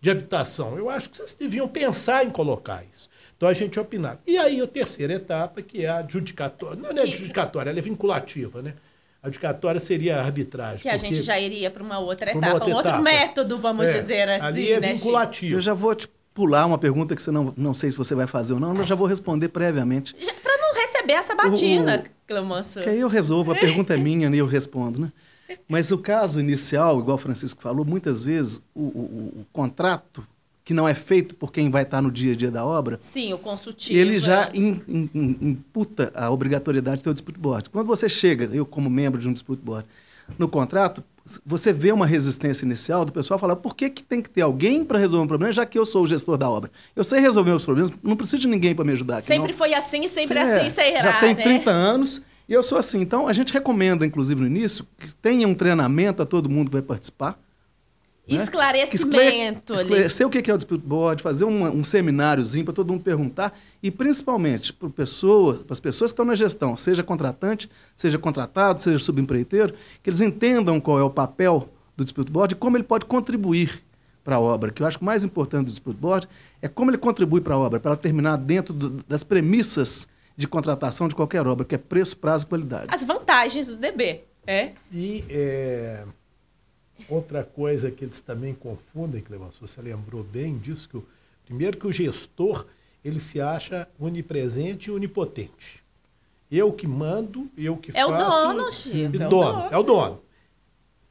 [0.00, 0.76] de habitação?
[0.78, 3.10] Eu acho que vocês deviam pensar em colocar isso.
[3.36, 4.18] Então a gente opinar.
[4.26, 6.76] E aí a terceira etapa, que é a adjudicatória.
[6.80, 8.74] Não é adjudicatória, ela é vinculativa, né?
[9.22, 10.78] A adjudicatória seria a arbitragem.
[10.82, 12.90] Que a porque gente já iria para uma outra pra uma etapa, outra um outro
[12.90, 13.02] etapa.
[13.02, 14.46] método, vamos É, dizer assim.
[14.46, 14.98] Ali é né, Chico?
[14.98, 15.56] vinculativo.
[15.56, 18.26] Eu já vou te pular uma pergunta que você não, não sei se você vai
[18.26, 20.14] fazer ou não, mas eu já vou responder previamente.
[20.14, 22.80] Pra não receber essa batina, Clemanço.
[22.80, 25.12] Que aí eu resolvo, a pergunta é minha e eu respondo, né?
[25.68, 30.26] Mas o caso inicial, igual o Francisco falou, muitas vezes o, o- o contrato,
[30.64, 33.32] que não é feito por quem vai estar no dia a dia da obra, Sim,
[33.32, 33.98] o consultivo.
[33.98, 34.50] ele já é.
[34.54, 37.68] im- im- im- imputa a obrigatoriedade de ter o dispute board.
[37.70, 39.86] Quando você chega, eu como membro de um dispute board,
[40.38, 41.02] no contrato,
[41.44, 44.84] você vê uma resistência inicial do pessoal falar por que, que tem que ter alguém
[44.84, 46.70] para resolver um problema, já que eu sou o gestor da obra.
[46.94, 49.22] Eu sei resolver meus problemas, não preciso de ninguém para me ajudar.
[49.22, 49.58] Sempre não.
[49.58, 50.70] foi assim, sempre Sim, assim, é.
[50.70, 51.42] será, Já tem né?
[51.42, 53.00] 30 anos e eu sou assim.
[53.00, 56.74] Então, a gente recomenda, inclusive no início, que tenha um treinamento a todo mundo que
[56.74, 57.38] vai participar.
[58.28, 58.36] né?
[58.36, 59.26] Esclarecimento esclare-
[59.72, 59.74] ali.
[59.74, 63.58] Esclarecer o que é o dispute board, fazer uma- um semináriozinho para todo mundo perguntar
[63.82, 68.98] e, principalmente, para pessoa, as pessoas que estão na gestão, seja contratante, seja contratado, seja
[69.00, 73.06] subempreiteiro, que eles entendam qual é o papel do dispute board e como ele pode
[73.06, 73.82] contribuir
[74.22, 74.70] para a obra.
[74.70, 76.28] Que eu acho que o mais importante do dispute board
[76.62, 80.46] é como ele contribui para a obra, para ela terminar dentro do- das premissas de
[80.48, 82.86] contratação de qualquer obra, que é preço, prazo e qualidade.
[82.94, 84.22] As vantagens do DB.
[84.46, 84.72] É?
[84.90, 86.04] E é,
[87.08, 91.06] outra coisa que eles também confundem, Clemenceau, você lembrou bem disso, que o,
[91.44, 92.66] primeiro que o gestor
[93.04, 95.82] ele se acha onipresente e onipotente.
[96.50, 98.30] Eu que mando, eu que É o faço.
[98.54, 99.68] dono, Chico, E é o dono, dono.
[99.70, 100.20] é o dono.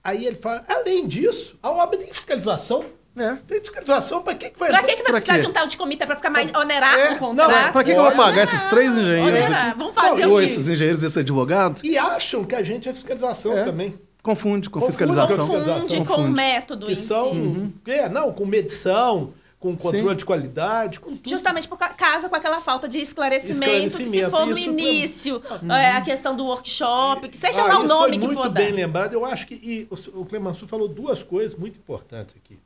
[0.04, 2.86] Aí ele fala, além disso, a obra tem fiscalização.
[3.18, 3.36] É.
[3.48, 5.40] Tem fiscalização, para que, que vai Pra que, que vai Pra precisar quê?
[5.42, 7.52] de um tal de comitê pra ficar mais onerar É, o contrato?
[7.52, 9.78] não, Pra que, que eu vou pagar esses três engenheiros aqui?
[9.78, 11.82] Vamos fazer Ou esses engenheiros, esse advogado?
[11.84, 13.66] E acham que a gente é fiscalização É.
[13.66, 14.00] também.
[14.24, 15.38] Confunde com Confunde fiscalização.
[15.48, 16.32] com Confunde com o Confunde.
[16.42, 17.92] método Que em são, si.
[17.92, 20.16] é, não, com medição, com controle Sim.
[20.16, 21.30] de qualidade, com tudo.
[21.30, 24.64] Justamente por ca- causa com aquela falta de esclarecimento, que se Esclarecimento, for no isso
[24.72, 28.26] pra- início, é, a questão do workshop, que seja Ah, lá o nome foi que
[28.28, 28.76] muito for bem dar.
[28.76, 29.14] lembrado.
[29.14, 32.58] Eu acho que e o, o Clemenceau falou duas coisas muito importantes aqui.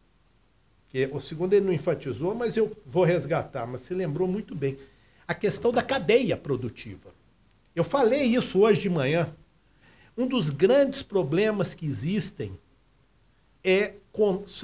[0.96, 4.78] Que o segundo ele não enfatizou, mas eu vou resgatar, mas se lembrou muito bem.
[5.28, 7.10] A questão da cadeia produtiva.
[7.76, 9.28] Eu falei isso hoje de manhã.
[10.18, 12.58] Um dos grandes problemas que existem
[13.62, 13.96] é,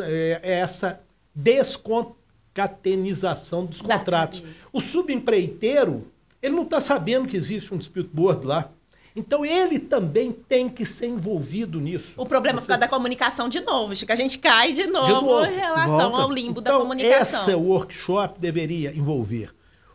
[0.05, 1.01] é- é essa
[1.35, 4.41] desconcatenização dos contratos.
[4.71, 6.07] O subempreiteiro,
[6.41, 8.71] ele não está sabendo que existe um dispute board lá.
[9.15, 12.13] Então ele também tem que ser envolvido nisso.
[12.17, 14.11] O problema é por Você- causa da comunicação de novo, Chico.
[14.11, 16.23] A gente cai de novo, novo, em relação volta.
[16.23, 17.41] ao limbo da então, comunicação.
[17.41, 19.49] essa workshop deveria envolver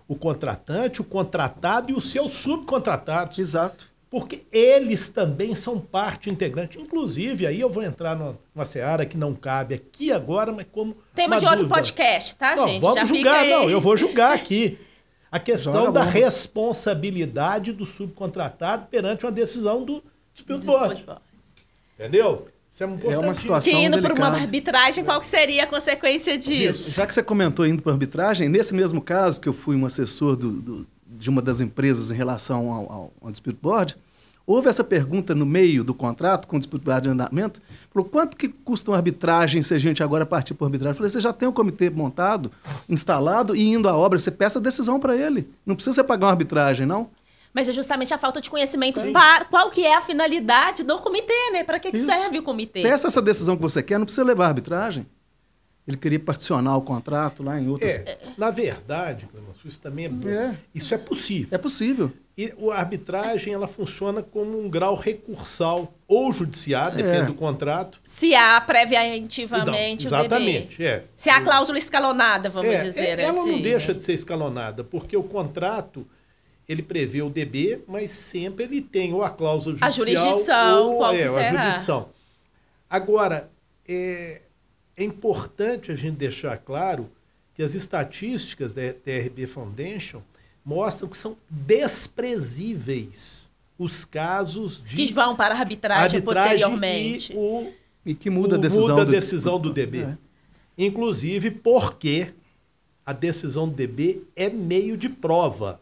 [0.06, 3.38] o contratante, o contratado e os seus subcontratados.
[3.38, 3.86] Exato.
[4.08, 6.80] Porque eles também são parte integrante.
[6.80, 10.96] Inclusive, aí eu vou entrar numa, numa seara que não cabe aqui agora, mas como.
[11.14, 11.74] Tema uma de outro dúvida.
[11.74, 12.80] podcast, tá, Não, gente?
[12.82, 13.50] vamos Já fica julgar, aí.
[13.50, 14.78] não, eu vou julgar aqui.
[15.36, 20.02] A questão da responsabilidade do subcontratado perante uma decisão do
[20.34, 21.04] dispute board.
[21.98, 22.48] Entendeu?
[22.72, 23.24] Isso é importante.
[23.24, 26.90] uma situação- Que indo por uma arbitragem, qual que seria a consequência disso?
[26.90, 30.36] Já que você comentou indo para arbitragem, nesse mesmo caso que eu fui um assessor
[30.36, 33.96] do- do- de uma das empresas em relação ao, ao, ao dispute board,
[34.46, 37.60] houve essa pergunta no meio do contrato com o dispute board de andamento,
[37.92, 40.92] falou, quanto que custa uma arbitragem se a gente agora partir por arbitragem?
[40.92, 42.52] Eu falei, você já tem um comitê montado,
[42.88, 45.50] instalado e indo à obra, você peça a decisão para ele.
[45.66, 47.10] Não precisa você pagar uma arbitragem, não?
[47.52, 51.50] Mas é justamente a falta de conhecimento para qual que é a finalidade do comitê,
[51.52, 51.64] né?
[51.64, 52.82] Para que, que serve o comitê?
[52.82, 55.06] Peça essa decisão que você quer, não precisa levar a arbitragem.
[55.88, 57.94] Ele queria particionar o contrato lá em outras...
[57.94, 59.28] É, na verdade,
[59.64, 60.28] isso também é, bom.
[60.28, 60.54] É.
[60.74, 61.48] Isso é possível.
[61.50, 62.12] É possível.
[62.38, 67.02] E a arbitragem ela funciona como um grau recursal ou judiciário, É.
[67.02, 67.98] depende do contrato.
[68.04, 71.04] Se há preventivamente Não, exatamente, é.
[71.16, 73.52] Se há cláusula escalonada, vamos É, dizer é, ela assim.
[73.52, 76.06] não deixa de ser escalonada, porque o contrato
[76.68, 80.96] ele prevê o DB, mas sempre ele tem ou a cláusula A judicial jurisdição, ou
[80.98, 81.40] qual que é, será?
[81.48, 82.08] a jurisdição.
[82.90, 83.50] Agora,
[83.88, 84.42] é,
[84.96, 87.10] é importante a gente deixar claro
[87.54, 90.20] que as estatísticas da TRB Foundation
[90.66, 93.48] mostram que são desprezíveis
[93.78, 97.32] os casos de Que vão para a arbitragem, posteriormente.
[97.32, 97.72] e o
[98.04, 100.02] E que muda a decisão muda a do- decisão do DB.
[100.02, 100.16] É.
[100.78, 102.32] Inclusive porque
[103.04, 105.80] a decisão do DB é meio de prova.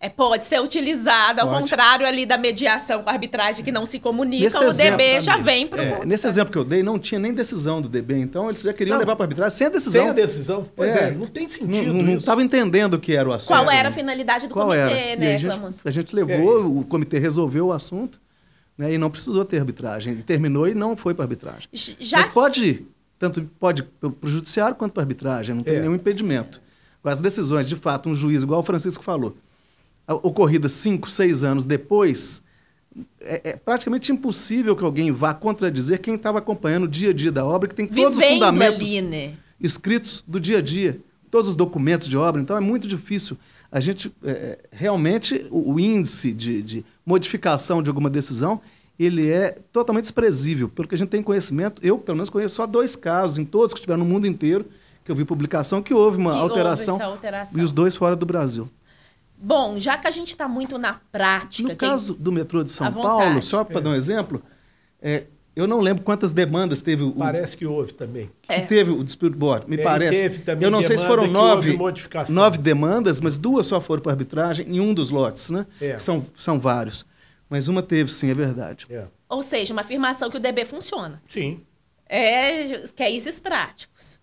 [0.00, 1.62] É, pode ser utilizado, ao Pode.
[1.62, 5.38] contrário ali da mediação com a arbitragem que não se comunicam, Nesse o DB já
[5.38, 6.06] vem para é, o...
[6.06, 8.94] Nesse exemplo que eu dei, não tinha nem decisão do DB, então eles já queriam
[8.94, 9.00] Não.
[9.00, 10.02] levar para arbitragem sem a decisão.
[10.02, 10.68] Sem a decisão?
[10.76, 13.48] Pois é, não tem sentido Não estava entendendo o que era o assunto.
[13.48, 15.12] Qual era a finalidade do Qual comitê, era?
[15.14, 18.20] E né, a, gente, a gente levou, o comitê resolveu o assunto
[18.76, 20.12] né, e não precisou ter arbitragem.
[20.12, 21.68] Ele terminou e não foi para arbitragem.
[21.72, 25.80] Já Mas pode ir, tanto pode para o judiciário quanto para arbitragem, não tem É.
[25.80, 26.62] nenhum impedimento.
[27.02, 29.36] Com as decisões, de fato, um juiz, igual o Francisco falou,
[30.08, 32.42] a- ocorridas cinco, seis anos depois,
[33.20, 37.30] é, é praticamente impossível que alguém vá contradizer quem estava acompanhando o dia a dia
[37.30, 39.34] da obra, que tem todos os vivendo fundamentos ali, né?
[39.60, 40.98] escritos do dia a dia,
[41.30, 42.40] todos os documentos de obra.
[42.40, 43.36] Então é muito difícil.
[43.70, 48.60] A gente, é, realmente, o, o índice de, de modificação de alguma decisão,
[48.98, 50.68] ele é totalmente desprezível.
[50.70, 53.74] Pelo que a gente tem conhecimento, eu, pelo menos, conheço só dois casos, em todos
[53.74, 54.64] que estiveram no mundo inteiro,
[55.04, 57.60] que eu vi publicação, que houve uma Que houve alteração, essa alteração.
[57.60, 58.68] e os dois fora do Brasil.
[59.40, 61.62] Bom, já que a gente está muito na prática...
[61.72, 64.42] No quem- caso do metrô de São Paulo, só para dar um exemplo,
[65.00, 65.24] é,
[65.54, 68.30] eu não lembro quantas demandas teve o, Parece que houve também.
[68.42, 68.60] que É.
[68.60, 70.12] teve o dispute board, me É, parece.
[70.20, 71.78] teve também eu não sei se foram nove,
[72.30, 75.66] nove demandas, mas duas só foram para arbitragem em um dos lotes, né?
[75.80, 75.98] É.
[75.98, 77.06] São, são vários.
[77.48, 78.86] Mas uma teve, sim, é verdade.
[78.90, 79.06] É.
[79.28, 81.22] Ou seja, uma afirmação que o DB funciona.
[81.28, 81.60] Sim.
[82.08, 84.17] É cases práticos.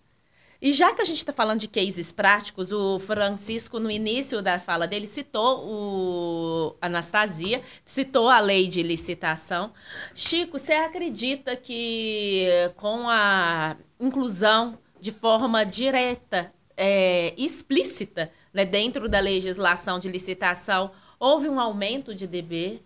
[0.66, 4.58] E já que a gente está falando de cases práticos, o Francisco, no início da
[4.58, 9.70] fala dele, citou o Anastasia, citou a lei de licitação.
[10.12, 19.20] Chico, você acredita que com a inclusão de forma direta, é, explícita, né, dentro da
[19.20, 22.82] legislação de licitação, houve um aumento de DB?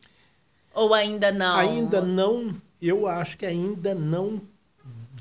[0.74, 1.56] Ou ainda não?
[1.56, 4.38] Ainda não, eu acho que ainda não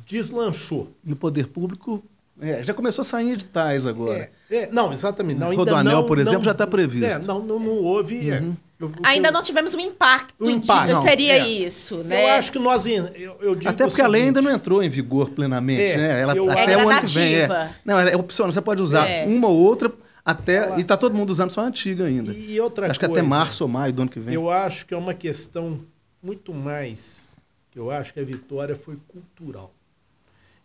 [0.06, 0.92] deslanchou.
[1.02, 2.04] No poder público,
[2.42, 4.30] é, já começou a sair editais agora.
[4.50, 5.38] É, é, não, exatamente.
[5.40, 7.06] Não, Rodoanel, não- por exemplo, não- já está previsto.
[7.06, 8.30] É, não, não, não houve.
[8.30, 8.44] é.
[8.80, 11.48] eu- Ainda eu- não tivemos um impacto, Um impacto, não, seria é.
[11.48, 12.24] isso, né?
[12.24, 12.86] Eu acho que nós.
[12.86, 16.22] Eu, eu digo Até porque a lei ainda não entrou em vigor plenamente, É, né?
[16.22, 17.36] Ela, eu até acho- o ano que vem.
[17.36, 17.70] É É.
[17.84, 18.54] Não, é opcional.
[18.54, 19.26] Você pode usar É.
[19.26, 19.92] uma ou outra
[20.24, 20.80] até.
[20.80, 22.32] E tá todo mundo usando só a antiga ainda.
[22.34, 24.34] E outra Acho que coisa, até março ou maio do ano que vem.
[24.34, 25.80] Eu acho que é uma questão
[26.24, 27.28] muito mais.
[27.72, 29.72] que Eu acho que a vitória foi cultural.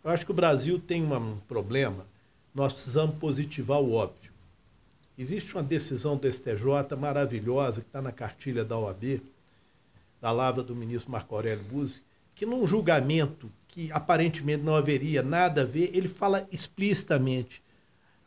[0.05, 2.05] Eu acho que o Brasil tem um problema.
[2.53, 4.31] Nós precisamos positivar o óbvio.
[5.17, 9.21] Existe uma decisão do STJ maravilhosa que está na cartilha da OAB,
[10.21, 12.03] da lavra do ministro Marco Aurélio Buzzi,
[12.35, 17.63] que num julgamento que aparentemente não haveria nada a ver, ele fala explicitamente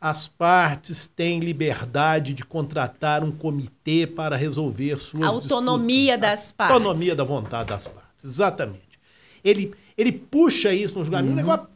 [0.01, 6.39] as partes têm liberdade de contratar um comitê para resolver suas A autonomia disputas.
[6.39, 6.75] das partes.
[6.75, 8.99] Autonomia da vontade das partes, exatamente.
[9.43, 11.67] Ele, ele puxa isso no julgamento, um negócio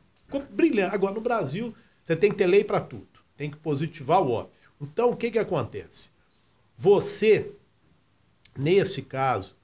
[0.52, 0.96] brilhante.
[0.96, 3.08] Agora, no Brasil, você tem que ter lei para tudo.
[3.36, 4.54] Tem que positivar o óbvio.
[4.80, 6.10] Então, o que, que acontece?
[6.78, 7.52] Você,
[8.58, 9.56] nesse caso,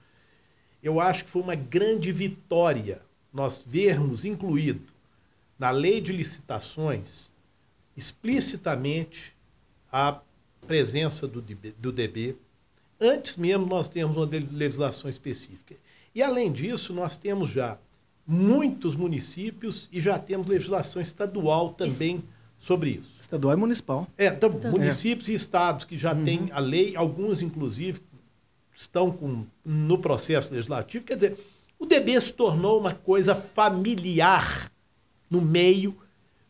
[0.83, 4.91] eu acho que foi uma grande vitória nós vermos incluído
[5.57, 7.31] na lei de licitações
[7.95, 9.33] explicitamente
[9.91, 10.19] a
[10.67, 12.35] presença do DB, do DB.
[12.99, 15.75] Antes mesmo nós temos uma legislação específica.
[16.13, 17.77] E além disso, nós temos já
[18.31, 22.23] muitos municípios e já temos legislação estadual também
[22.59, 23.17] sobre isso.
[23.19, 24.07] Estadual e municipal.
[24.15, 26.23] É, então, municípios e estados que já Uhum.
[26.23, 27.99] têm a lei, alguns inclusive
[28.75, 31.05] estão com, no processo legislativo.
[31.05, 31.37] Quer dizer,
[31.79, 34.71] o DB se tornou uma coisa familiar
[35.27, 35.97] no meio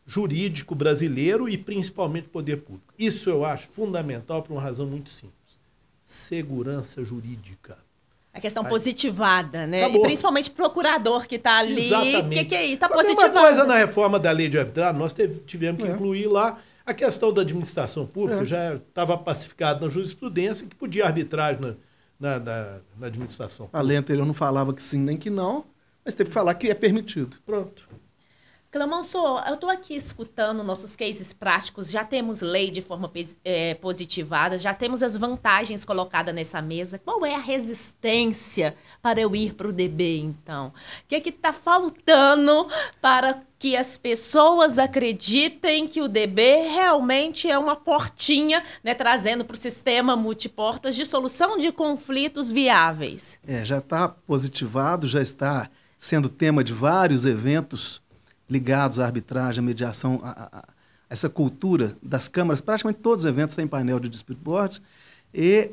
[0.06, 2.92] jurídico brasileiro e principalmente poder público.
[2.98, 5.34] Isso eu acho fundamental por uma razão muito simples.
[6.04, 7.78] Segurança jurídica.
[8.32, 9.82] A questão positivada, né?
[9.84, 10.00] Acabou.
[10.00, 11.74] E principalmente procurador que está ali.
[11.74, 12.28] O Exatamente.
[12.38, 12.74] que, que é isso?
[12.74, 13.32] Está positivado.
[13.32, 15.92] coisa na reforma da lei de arbitragem, nós teve- tivemos que É.
[15.92, 18.46] incluir lá a questão da administração pública, É.
[18.46, 21.74] já estava pacificado na jurisprudência que podia arbitragem na,
[22.20, 25.64] na, na- na administração A lei anterior não falava que sim nem que não,
[26.04, 27.36] mas teve que falar que é permitido.
[27.44, 27.88] Pronto.
[28.70, 33.10] Clamãoso, eu estou aqui escutando nossos cases práticos, já temos lei de forma
[33.44, 36.96] eh, positivada, já temos as vantagens colocadas nessa mesa.
[36.96, 40.68] Qual é a resistência para eu ir para o DB, então?
[40.68, 42.68] O que está faltando
[43.00, 49.56] para que as pessoas acreditem que o DB realmente é uma portinha, né, trazendo para
[49.56, 53.40] o sistema multiportas de solução de conflitos viáveis?
[53.44, 58.00] É, já está positivado, já está sendo tema de vários eventos
[58.50, 60.64] ligados à arbitragem, à mediação, a, a- a
[61.08, 62.60] essa cultura das câmaras.
[62.60, 64.80] Praticamente todos os eventos têm painel de dispute boards
[65.32, 65.70] e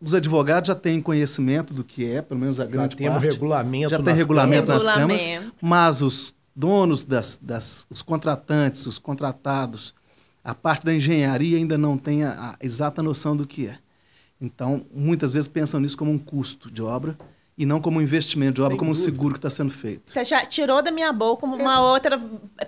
[0.00, 3.32] os advogados já têm conhecimento do que é, pelo menos a grande temos parte.
[3.32, 5.22] regulamento já tem nas regulamento nas câmaras.
[5.26, 9.94] câmaras, mas os donos das, das os contratantes, os contratados,
[10.42, 13.78] a parte da engenharia ainda não tem a, a exata noção do que é.
[14.40, 17.16] Então, muitas vezes pensam nisso como um custo de obra
[17.58, 19.10] e não como um investimento de obra, Sem como um dúvida.
[19.10, 20.02] seguro que está sendo feito.
[20.06, 22.16] Você já tirou da minha boca uma outra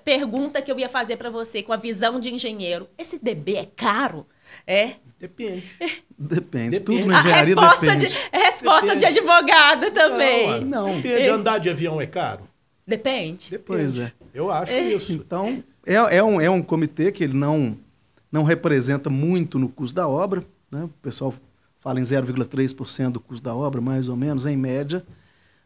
[0.04, 2.88] pergunta que eu ia fazer para você, com a visão de engenheiro.
[2.98, 4.26] Esse DB é caro?
[4.66, 4.94] É?
[5.20, 5.76] Depende.
[6.18, 6.70] Depende.
[6.70, 6.80] Depende.
[6.80, 8.06] Tudo A na engenharia resposta, depende.
[8.08, 9.18] de, a resposta de Depende.
[9.20, 10.60] advogado também.
[10.64, 11.00] Não, Não.
[11.00, 11.28] Depende.
[11.28, 12.48] Andar de avião é caro?
[12.84, 13.50] Depende.
[13.50, 13.64] Depende.
[13.64, 14.12] Pois é.
[14.34, 15.12] Eu acho isso.
[15.12, 17.76] Então, é, é, um, é um comitê que ele não,
[18.32, 20.42] não representa muito no custo da obra.
[20.70, 20.82] Né?
[20.84, 21.32] O pessoal
[21.80, 25.04] fala em 0,3% do custo da obra, mais ou menos, em média.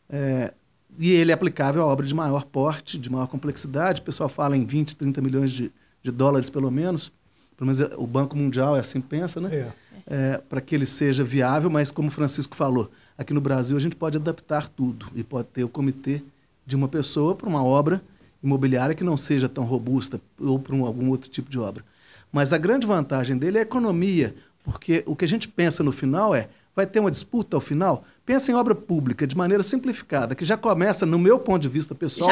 [0.08, 0.54] É,
[0.98, 4.00] e ele é aplicável a obra de maior porte, de maior complexidade.
[4.00, 5.72] O pessoal fala em 20, 30 milhões de,
[6.02, 7.12] de dólares, pelo menos.
[7.56, 9.50] Pelo menos é- o Banco Mundial é assim que pensa, né?
[9.52, 9.72] É.
[10.06, 13.80] É, para que ele seja viável, mas como o Francisco falou, aqui no Brasil a
[13.80, 16.22] gente pode adaptar tudo e pode ter o comitê
[16.66, 18.02] de uma pessoa para uma obra
[18.42, 21.82] imobiliária que não seja tão robusta ou para um, algum outro tipo de obra.
[22.30, 25.92] Mas a grande vantagem dele é a economia, porque o que a gente pensa no
[25.92, 28.02] final é, vai ter uma disputa ao final?
[28.24, 31.94] Pensa em obra pública de maneira simplificada, que já começa, no meu ponto de vista
[31.94, 32.30] pessoal,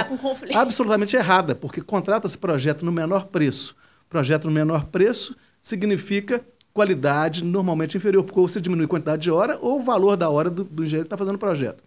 [0.55, 3.77] absolutamente errada, porque contrata-se projeto no menor preço.
[4.09, 9.31] Projeto no menor preço significa qualidade normalmente inferior, porque ou você diminui a quantidade de
[9.31, 11.85] hora ou o valor da hora do, do engenheiro que está fazendo o projeto.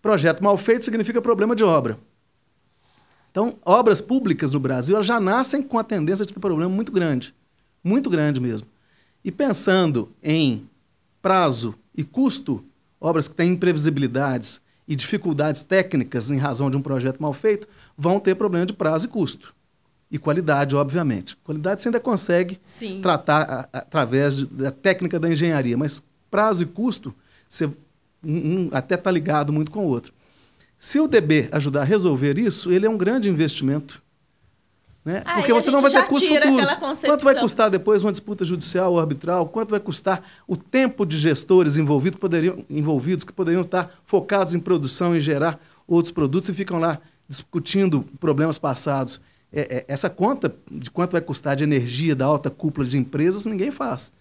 [0.00, 1.98] Projeto mal feito significa problema de obra.
[3.30, 6.90] Então, obras públicas no Brasil elas já nascem com a tendência de ter problema muito
[6.90, 7.34] grande.
[7.84, 8.66] Muito grande mesmo.
[9.24, 10.68] E pensando em
[11.20, 12.64] prazo e custo,
[13.00, 18.18] obras que têm imprevisibilidades e dificuldades técnicas em razão de um projeto mal feito, vão
[18.18, 19.54] ter problema de prazo e custo.
[20.10, 21.36] E qualidade, obviamente.
[21.44, 23.00] Qualidade você ainda consegue Sim.
[23.02, 27.14] tratar através da técnica da engenharia, mas prazo e custo,
[27.46, 27.68] você
[28.24, 30.12] um até está ligado muito com o outro.
[30.78, 34.02] Se o DB ajudar a resolver isso, ele é um grande investimento
[35.04, 35.22] Né?
[35.24, 36.74] Aí Porque a você não vai ter custos futuros.
[36.74, 37.10] concepção.
[37.10, 39.46] Quanto vai custar depois uma disputa judicial ou arbitral?
[39.48, 44.54] Quanto vai custar o tempo de gestores envolvidos que poderiam, envolvidos que poderiam estar focados
[44.54, 49.20] em produção e gerar outros produtos e ficam lá discutindo problemas passados?
[49.50, 53.46] É, é, essa conta de quanto vai custar de energia da alta cúpula de empresas,
[53.46, 54.12] ninguém faz.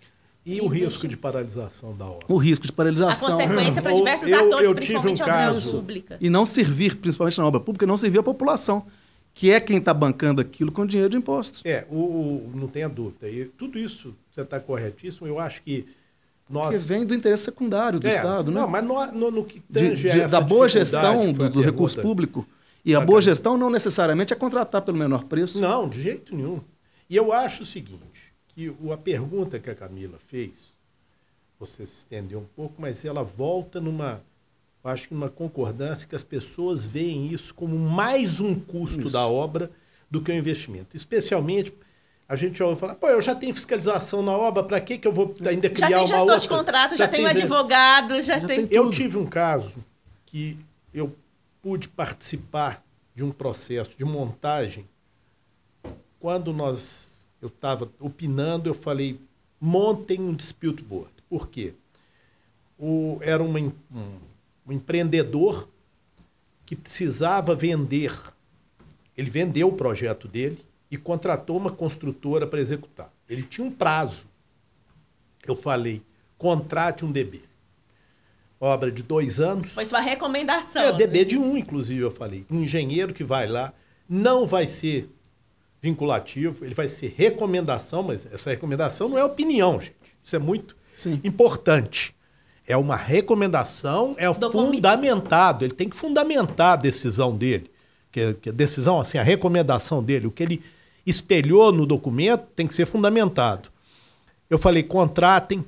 [0.45, 2.25] E o risco de paralisação da obra?
[2.29, 3.29] O risco de A paralisação.
[3.31, 6.17] consequência para Ou diversos eu- atores, eu tive um principalmente a opinião pública.
[6.21, 8.85] E não servir, principalmente na obra pública, não servir a população,
[9.37, 11.61] que é quem está bancando aquilo com dinheiro de impostos.
[11.63, 13.29] É, o, o- não tenha dúvida.
[13.29, 15.27] E tudo isso, você está corretíssimo.
[15.27, 15.85] Eu acho que
[16.49, 16.71] nós.
[16.75, 18.59] Que vem do interesse secundário do É, Estado, né?
[18.61, 21.61] Não, mas no, no, no que De- tange de- essa da boa gestão do, do
[21.61, 22.47] recurso público.
[22.83, 25.59] E a boa gestão não necessariamente é contratar pelo menor preço.
[25.61, 26.59] Não, de jeito nenhum.
[27.09, 30.73] E eu acho o seguinte, que a pergunta que a Camila fez,
[31.59, 34.21] você se estendeu um pouco, mas ela volta numa,
[34.87, 39.09] acho que numa concordância que as pessoas veem isso como mais um custo Isso.
[39.11, 39.69] da obra
[40.09, 40.95] do que um investimento.
[40.95, 41.73] Especialmente,
[42.27, 45.07] a gente já ouve falar, pô, eu já tenho fiscalização na obra, para que, que
[45.07, 46.39] eu vou ainda Já criar tem uma gestor outra?
[46.39, 48.67] de contrato, já, tem um gen- advogado, já, Já tem.
[48.67, 48.95] tem- eu tudo.
[48.95, 49.75] tive um caso
[50.25, 50.57] que
[50.93, 51.13] eu
[51.61, 52.83] pude participar
[53.13, 54.85] de um processo de montagem.
[56.19, 59.19] Quando nós eu estava opinando, eu falei:
[59.59, 61.11] montem um dispute board.
[61.29, 61.73] Por quê?
[62.79, 63.73] O, era uma um,
[64.67, 65.67] um empreendedor
[66.65, 68.13] que precisava vender.
[69.15, 73.11] Ele vendeu o projeto dele e contratou uma construtora para executar.
[73.29, 74.27] Ele tinha um prazo.
[75.45, 76.03] Eu falei:
[76.37, 77.41] contrate um DB.
[78.59, 79.71] Obra de dois anos.
[79.71, 80.81] Foi sua recomendação.
[80.81, 81.25] É, DB né?
[81.25, 82.45] de um, inclusive, eu falei.
[82.49, 83.73] Um engenheiro que vai lá
[84.09, 85.09] não vai ser
[85.81, 89.95] vinculativo, ele vai ser recomendação, mas essa recomendação não é opinião, gente.
[90.23, 91.21] Isso é muito Sim.
[91.23, 92.15] importante.
[92.67, 95.63] É uma recomendação, é Do fundamentado.
[95.63, 97.71] Ele tem que fundamentar a decisão dele.
[98.11, 100.61] Que, que a decisão, assim, a recomendação dele, o que ele
[101.05, 103.69] espelhou no documento tem que ser fundamentado.
[104.49, 105.63] Eu falei, contratem.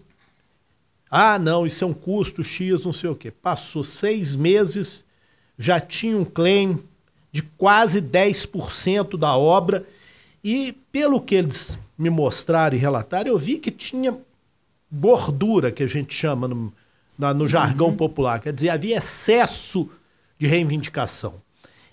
[1.09, 3.31] Ah, não, isso é um custo X, não sei o quê.
[3.31, 5.05] Passou seis meses,
[5.57, 6.83] já tinha um claim
[7.31, 9.85] de quase 10% da obra.
[10.43, 14.17] E pelo que eles me mostraram e relataram, eu vi que tinha
[14.91, 16.73] gordura, que a gente chama no,
[17.19, 18.39] na- no jargão popular.
[18.39, 19.89] Quer dizer, havia excesso
[20.39, 21.35] de reivindicação.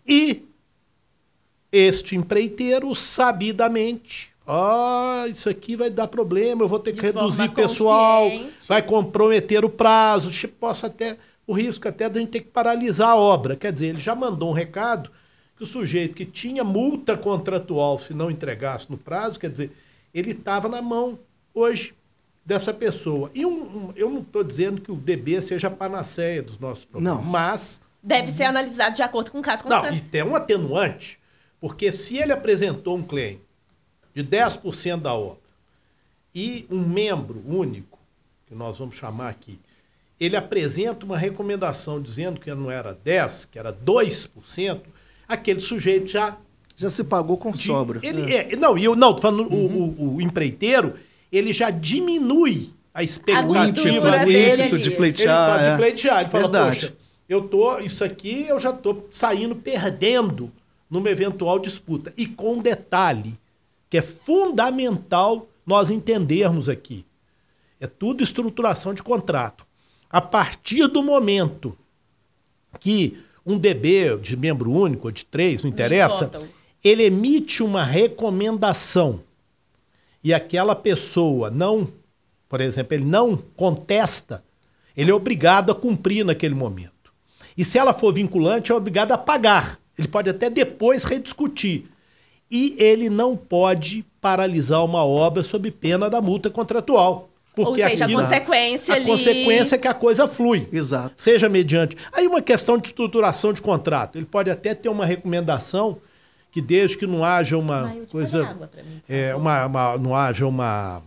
[0.07, 0.45] E
[1.73, 7.49] este empreiteiro, sabidamente, ah, isso aqui vai dar problema, eu vou ter que De reduzir
[7.51, 8.29] pessoal,
[8.69, 13.11] vai comprometer o prazo, tipo, posso até o risco até da gente ter que paralisar
[13.11, 13.57] a obra.
[13.57, 15.11] Quer dizer, ele já mandou um recado
[15.57, 19.73] que o sujeito que tinha multa contratual se não entregasse no prazo, quer dizer,
[20.15, 21.19] ele estava na mão
[21.55, 21.95] hoje
[22.47, 23.29] dessa pessoa.
[23.35, 23.51] E um-
[23.89, 27.23] um- eu não estou dizendo que o DB seja a panaceia dos nossos problemas, Não.
[27.23, 29.97] mas Deve ser analisado de acordo com o caso não, concreto.
[29.97, 31.19] e tem um atenuante,
[31.61, 33.41] porque se ele apresentou um claim
[34.15, 35.39] de 10% da obra
[36.33, 37.99] e um membro único,
[38.47, 39.59] que nós vamos chamar aqui,
[40.21, 44.83] ele apresenta uma recomendação dizendo que não era 10%, que era 2%,
[45.27, 46.37] aquele sujeito já
[46.79, 47.99] Já se pagou com de- sobra.
[48.03, 48.53] Ele, É.
[48.53, 49.67] é, não, e eu não, tô falando o,
[50.03, 50.95] o- o empreiteiro,
[51.37, 54.33] ele já diminui a expectativa gordura dele.
[54.33, 54.83] dele ímpeto ali.
[54.83, 55.51] de Ele pleitear.
[55.51, 55.71] fala é.
[55.71, 56.81] de pleitear, ele fala, Verdade.
[56.81, 56.97] poxa,
[57.29, 60.51] eu tô, isso aqui eu já tô saindo perdendo
[60.89, 62.13] numa eventual disputa.
[62.17, 63.39] E com um detalhe,
[63.91, 67.05] que é fundamental nós entendermos aqui.
[67.81, 69.67] É tudo estruturação de contrato.
[70.09, 71.77] A partir do momento
[72.81, 76.31] que um DB de membro único ou de três, não interessa,
[76.83, 79.21] ele emite uma recomendação
[80.27, 81.87] e aquela pessoa não,
[82.49, 84.43] por exemplo, ele não contesta,
[84.97, 87.13] ele é obrigado a cumprir naquele momento.
[87.57, 89.79] E se ela for vinculante, é obrigado a pagar.
[89.97, 91.85] Ele pode até depois rediscutir.
[92.51, 97.29] E ele não pode paralisar uma obra sob pena da multa contratual.
[97.57, 99.07] Ou seja, a aquilo- consequência a ali.
[99.07, 100.69] consequência é que a coisa flui.
[100.73, 101.15] Exato.
[101.17, 101.97] Seja mediante.
[102.13, 104.19] Aí uma questão de estruturação de contrato.
[104.19, 105.99] Ele pode até ter uma recomendação
[106.57, 108.57] que desde que não haja uma coisa.
[109.07, 111.03] é, uma, uma- não haja uma,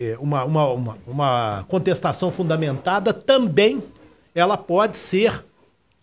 [0.00, 3.82] é, uma, uma, uma, uma contestação fundamentada, também
[4.32, 5.44] ela pode ser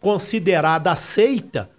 [0.02, 1.70] considerada aceita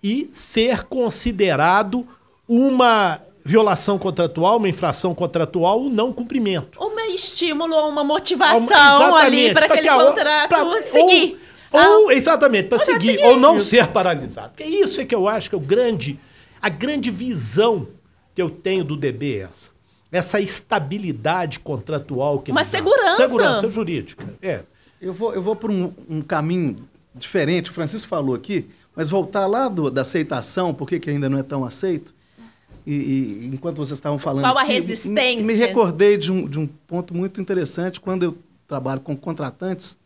[0.00, 2.06] e ser considerado
[2.48, 6.78] uma violação contratual, uma infração contratual, um não cumprimento.
[6.80, 11.32] Um estímulo ou uma motivação Exatamente, ali para aquele contrato pra- seguir.
[11.32, 11.41] Ou,
[11.72, 13.24] Ah, ou, exatamente, para Pra seguir, seguir.
[13.24, 13.70] ou não Isso.
[13.70, 14.50] ser paralisado.
[14.50, 16.18] Porque isso é que eu acho que é o grande,
[16.60, 17.88] a grande visão
[18.34, 19.70] que eu tenho do DB é essa.
[20.10, 22.78] Essa estabilidade contratual que Uma ele dá.
[22.78, 23.16] segurança.
[23.28, 24.26] Segurança jurídica.
[24.42, 24.60] É.
[25.00, 26.76] Eu vou, eu vou por um, um caminho
[27.14, 31.28] diferente, o Francisco falou aqui, mas voltar lá do- da aceitação, por que que ainda
[31.28, 32.14] não é tão aceito?
[32.84, 34.42] e, e enquanto vocês estavam falando.
[34.44, 35.36] Qual a resistência?
[35.36, 39.96] Me, me recordei de um, de um ponto muito interessante quando eu trabalho com contratantes,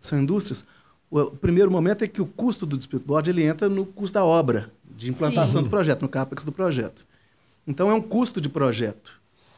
[0.00, 0.64] são indústrias.
[1.10, 4.14] O, o primeiro momento é que o custo do dispute board ele entra no custo
[4.14, 5.64] da obra, de implantação Sim.
[5.64, 7.04] do projeto, no capex do projeto.
[7.66, 9.12] Então é um custo de projeto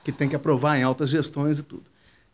[0.04, 1.82] que tem que aprovar em altas gestões e tudo.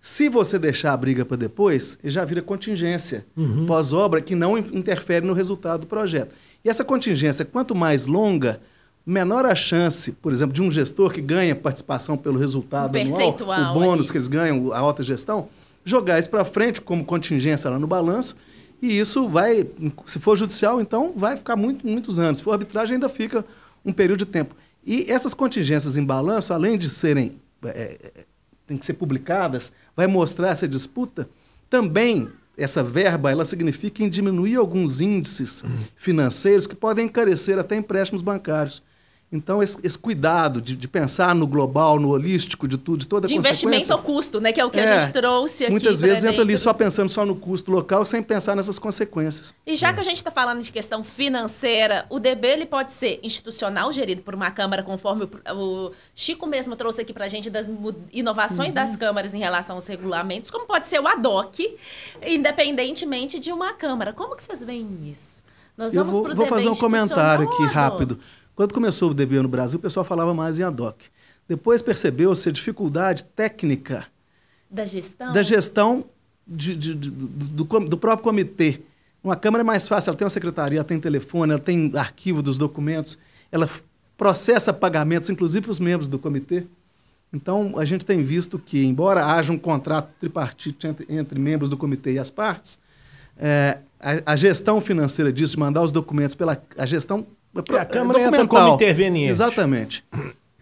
[0.00, 3.24] Se você deixar a briga para depois, já vira contingência
[3.66, 6.34] pós-obra que não in- interfere no resultado do projeto.
[6.64, 8.60] E essa contingência, quanto mais longa,
[9.06, 13.16] menor a chance, por exemplo, de um gestor que ganha participação pelo resultado Um anual,
[13.70, 14.10] o bônus ali.
[14.12, 15.48] que eles ganham, a alta gestão,
[15.84, 18.36] jogar isso para frente como contingência lá no balanço.
[18.83, 19.64] E isso vai,
[20.07, 22.39] se for judicial, então vai ficar muito, muitos anos.
[22.39, 23.45] Se for arbitragem, ainda fica
[23.85, 24.57] um período de tempo.
[24.85, 28.24] E essas contingências em balanço, além de serem é, é,
[28.66, 31.28] tem que ser publicadas, vai mostrar essa disputa,
[31.70, 35.64] também essa verba ela significa em diminuir alguns índices
[35.97, 38.83] financeiros que podem encarecer até empréstimos bancários.
[39.33, 43.26] Então, esse, esse cuidado de, de pensar no global, no holístico, de tudo, de toda
[43.26, 44.53] a De investimento ao custo, né?
[44.53, 45.70] Que é o que a É, gente trouxe aqui.
[45.72, 49.55] Muitas vezes entra ali só pensando só no custo local, sem pensar nessas consequências.
[49.66, 53.20] E já que a gente está falando de questão financeira, o DB ele pode ser
[53.22, 57.49] institucional, gerido por uma Câmara, conforme o, o Chico mesmo trouxe aqui para a gente
[57.49, 57.66] das
[58.12, 58.74] inovações Uhum.
[58.74, 61.74] das câmaras em relação aos regulamentos, como pode ser o ADOC,
[62.26, 64.12] independentemente de uma Câmara.
[64.12, 65.41] Como que vocês veem isso?
[65.76, 68.18] Nós Eu vamos vou, pro vou DB fazer um comentário aqui rápido.
[68.55, 71.05] Quando começou o DB no Brasil, o pessoal falava mais em ADOC.
[71.48, 74.07] Depois percebeu-se a dificuldade técnica
[74.70, 75.32] Da gestão?
[75.32, 76.05] da gestão
[76.46, 78.80] de- de- de- do, do próprio comitê.
[79.22, 82.42] Uma Câmara é mais fácil, ela tem uma secretaria, ela tem telefone, ela tem arquivo
[82.42, 83.18] dos documentos,
[83.50, 83.68] ela
[84.16, 86.64] processa pagamentos, inclusive para os membros do comitê.
[87.32, 91.76] Então, a gente tem visto que, embora haja um contrato tripartite entre, entre membros do
[91.76, 92.78] comitê e as partes,
[93.38, 97.26] é, a, a gestão financeira disso, de mandar os documentos pela a gestão.
[97.55, 98.48] É, a Câmara entra documental.
[98.64, 99.30] como interveniente.
[99.30, 100.05] Exatamente.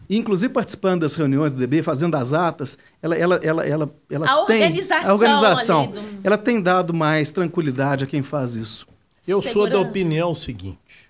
[0.09, 4.45] Inclusive participando das reuniões do DB, fazendo as atas, ela, ela, ela, ela, ela A
[4.47, 8.87] tem organização a organização, ali do- ela tem dado mais tranquilidade a quem faz isso.
[9.29, 9.89] Eu sou da Segurança.
[9.89, 11.09] opinião seguinte: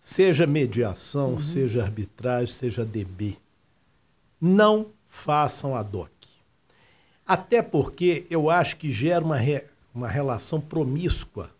[0.00, 1.38] seja mediação, Uhum.
[1.40, 3.36] seja arbitragem, seja DB,
[4.40, 6.10] não façam a DOC.
[7.26, 9.64] Até porque eu acho que gera uma, re-
[9.94, 11.50] uma relação promíscua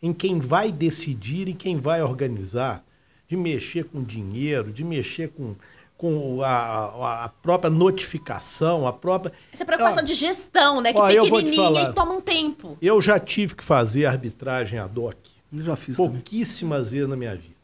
[0.00, 2.84] em quem vai decidir e quem vai organizar,
[3.30, 5.54] de mexer com dinheiro, de mexer com,
[5.96, 9.32] com a, a- a própria notificação, a própria.
[9.52, 10.92] Essa preocupação Ó, de gestão, né?
[10.92, 11.90] Que ó, pequenininha falar.
[11.90, 12.76] e toma um tempo.
[12.82, 15.14] Eu já tive que fazer arbitragem ad hoc
[15.52, 16.10] Eu já fiz também.
[16.14, 17.54] pouquíssimas vezes na minha vida.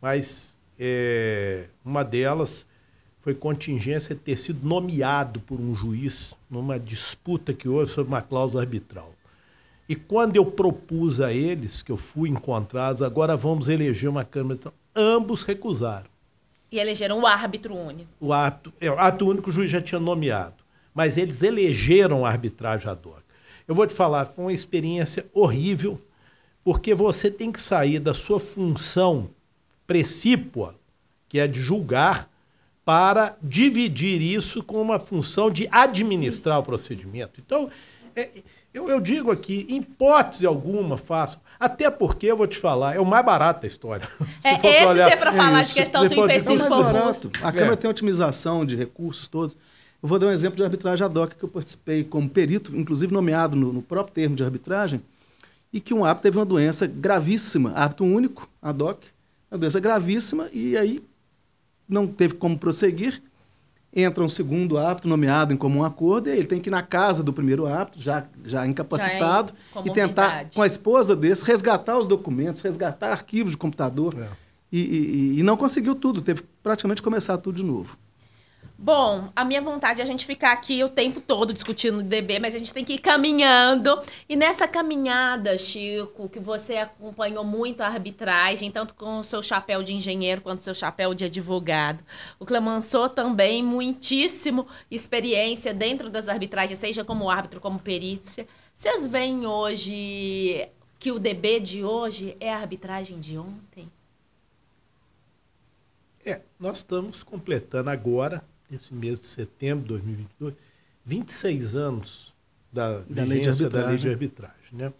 [0.00, 2.64] Mas é, uma delas
[3.20, 8.22] foi contingência de ter sido nomeado por um juiz numa disputa que houve sobre uma
[8.22, 9.12] cláusula arbitral.
[9.88, 14.58] E quando eu propus a eles, que eu fui encontrados, agora vamos eleger uma Câmara,
[14.60, 16.10] então, ambos recusaram.
[16.70, 18.10] E elegeram o árbitro único.
[18.20, 20.62] O ato, é, o ato único o juiz já tinha nomeado,
[20.92, 23.22] mas eles elegeram a arbitragem ad hoc.
[23.66, 25.98] Eu vou te falar, foi uma experiência horrível,
[26.62, 29.30] porque você tem que sair da sua função
[29.86, 30.74] precípua,
[31.26, 32.30] que é de julgar,
[32.84, 37.38] para dividir isso com uma função de administrar o procedimento.
[37.38, 37.70] Então,
[38.20, 38.30] é,
[38.74, 41.40] eu, eu digo aqui, em hipótese alguma, façam.
[41.58, 44.08] Até porque, eu vou te falar, é o mais barato da história.
[44.38, 45.74] Se É, esse olhar- é pra falar de isso.
[45.74, 47.30] questão Se do de- É empecilho mais for barato.
[47.42, 47.52] A É.
[47.52, 49.56] Câmara tem otimização de recursos todos.
[50.02, 53.12] Eu vou dar um exemplo de arbitragem ad hoc que eu participei como perito, inclusive
[53.12, 55.02] nomeado no, no próprio termo de arbitragem,
[55.72, 59.00] e que um árbitro teve uma doença gravíssima, árbitro único, ad hoc,
[59.50, 61.02] uma doença gravíssima, e aí
[61.88, 63.20] não teve como prosseguir.
[63.94, 66.82] Entra um segundo árbitro nomeado em comum acordo, e aí ele tem que ir na
[66.82, 71.98] casa do primeiro árbitro, já, já incapacitado, Já e tentar, com a esposa desse, resgatar
[71.98, 74.14] os documentos, resgatar arquivos de computador.
[74.20, 74.28] É.
[74.70, 77.96] E, e- e não conseguiu tudo, teve que praticamente começar tudo de novo.
[78.80, 82.38] Bom, a minha vontade é a gente ficar aqui o tempo todo discutindo o DB,
[82.38, 84.00] mas a gente tem que ir caminhando.
[84.28, 89.82] E nessa caminhada, Chico, que você acompanhou muito a arbitragem, tanto com o seu chapéu
[89.82, 92.04] de engenheiro quanto o seu chapéu de advogado.
[92.38, 98.46] O Clemenceau também, muitíssimo experiência dentro das arbitragens, seja como árbitro, como perícia.
[98.76, 100.68] Vocês veem hoje
[101.00, 103.90] que o DB de hoje é a arbitragem de ontem?
[106.24, 110.54] É, nós estamos completando agora, esse mês de setembro de 2022,
[111.04, 112.34] 26 anos
[112.72, 114.12] da, Da lei de vigência da lei de arbitragem.
[114.12, 114.78] arbitragem.
[114.78, 114.92] Né?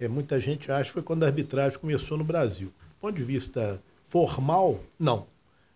[0.00, 2.68] É, muita gente acha que foi quando a arbitragem começou no Brasil.
[2.68, 5.26] Do ponto de vista formal, não.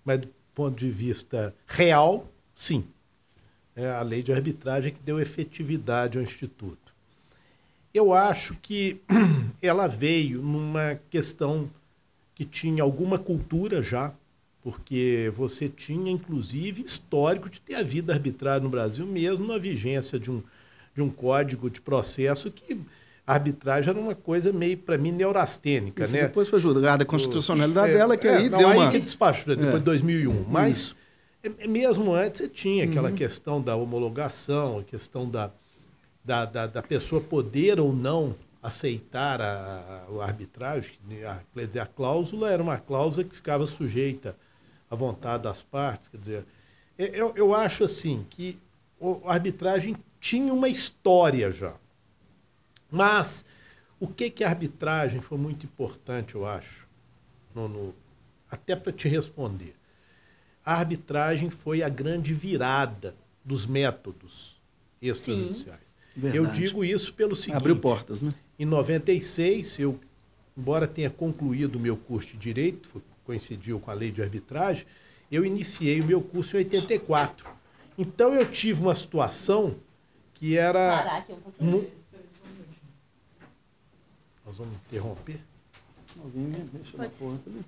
[0.04, 2.84] Mas do ponto de vista real, sim.
[3.74, 6.94] É a lei de arbitragem que deu efetividade ao Instituto.
[7.92, 9.00] Eu acho que
[9.62, 11.70] ela veio numa questão
[12.34, 14.12] que tinha alguma cultura já,
[14.66, 20.28] porque você tinha, inclusive, histórico de ter havido arbitragem no Brasil, mesmo na vigência de
[20.28, 20.42] um,
[20.92, 22.76] de um código de processo que
[23.24, 26.02] a arbitragem era uma coisa meio, para mim, neurastênica.
[26.04, 26.22] Isso, né?
[26.22, 28.90] Depois foi julgada a constitucionalidade É, dela, que é, aí não, deu aí uma...
[28.90, 29.78] que despachou, depois É.
[29.78, 30.44] de 2001.
[30.48, 30.96] Mas
[31.44, 33.14] é- é mesmo antes você tinha aquela Uhum.
[33.14, 35.48] questão da homologação, a questão da,
[36.24, 39.46] da, da, da pessoa poder ou não aceitar a,
[40.10, 40.94] a, a arbitragem.
[41.24, 44.34] A, quer dizer, a cláusula era uma cláusula que ficava sujeita
[44.90, 46.08] à vontade das partes.
[46.08, 46.46] Quer dizer,
[46.98, 48.58] é- eu, eu acho assim que
[49.24, 51.74] a arbitragem tinha uma história já.
[52.90, 53.44] Mas
[53.98, 56.86] o que, que a arbitragem foi muito importante, eu acho,
[57.54, 57.94] no- no-
[58.50, 59.74] até para te responder.
[60.64, 63.14] A arbitragem foi a grande virada
[63.44, 64.56] dos métodos
[65.00, 65.86] extrajudiciais.
[66.34, 67.56] Eu digo isso pelo seguinte.
[67.56, 68.32] Abriu portas, né?
[68.58, 70.00] Em 96, eu,
[70.56, 74.86] embora tenha concluído o meu curso de Direito, coincidiu com a lei de arbitragem,
[75.30, 77.46] eu iniciei o meu curso em 84.
[77.98, 79.74] Então eu tive uma situação
[80.34, 80.96] que era.
[80.96, 81.90] Parar aqui um pouquinho.
[84.46, 85.40] Nós vamos interromper?
[86.22, 87.64] Alguém deixa na porta ali.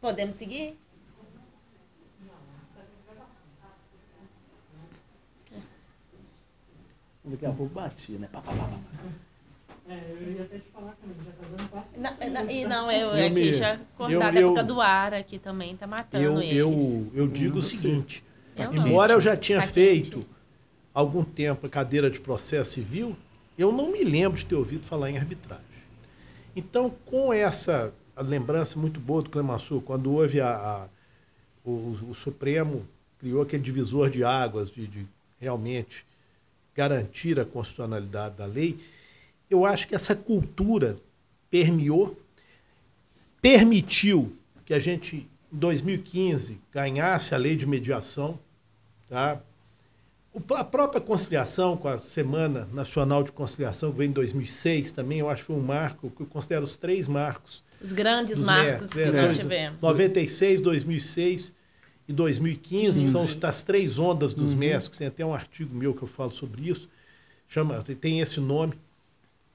[0.00, 0.78] Podemos seguir?
[7.24, 8.28] Daqui a pouco bati, né?
[8.30, 8.78] Pá, pá, pá, pá.
[11.96, 14.80] Não, não, e não, eu, Eu aqui me- já eu- cortada a eu- época do
[14.80, 16.56] ar aqui também, tá matando Eu, eles.
[16.56, 18.24] eu, eu digo o seguinte:
[18.56, 20.26] Eu embora eu já tinha Tá feito quente.
[20.92, 23.16] algum tempo a cadeira de processo civil,
[23.58, 25.64] eu não me lembro de ter ouvido falar em arbitragem.
[26.56, 30.88] Então, com essa a lembrança muito boa do Clemenceau, quando houve a, a-
[31.64, 32.86] o, o Supremo
[33.18, 35.06] criou aquele divisor de águas de, de
[35.40, 36.06] realmente
[36.74, 38.78] garantir a constitucionalidade da lei,
[39.50, 40.96] eu acho que essa cultura
[41.50, 42.18] permeou,
[43.40, 45.16] permitiu que a gente,
[45.52, 48.38] em 2015, ganhasse a lei de mediação.
[49.08, 49.40] Tá?
[50.56, 55.28] A própria conciliação, com a Semana Nacional de Conciliação, que veio em 2006 também, eu
[55.28, 59.04] acho que foi um marco, que eu considero os três marcos Os grandes marcos que
[59.04, 59.22] né?
[59.22, 59.80] nós tivemos.
[59.80, 61.54] 96, 2006
[62.08, 64.98] e 2015 são os- as três ondas dos MESCs.
[64.98, 66.88] Tem até um artigo meu que eu falo sobre isso.
[67.46, 68.72] Chama, tem esse nome,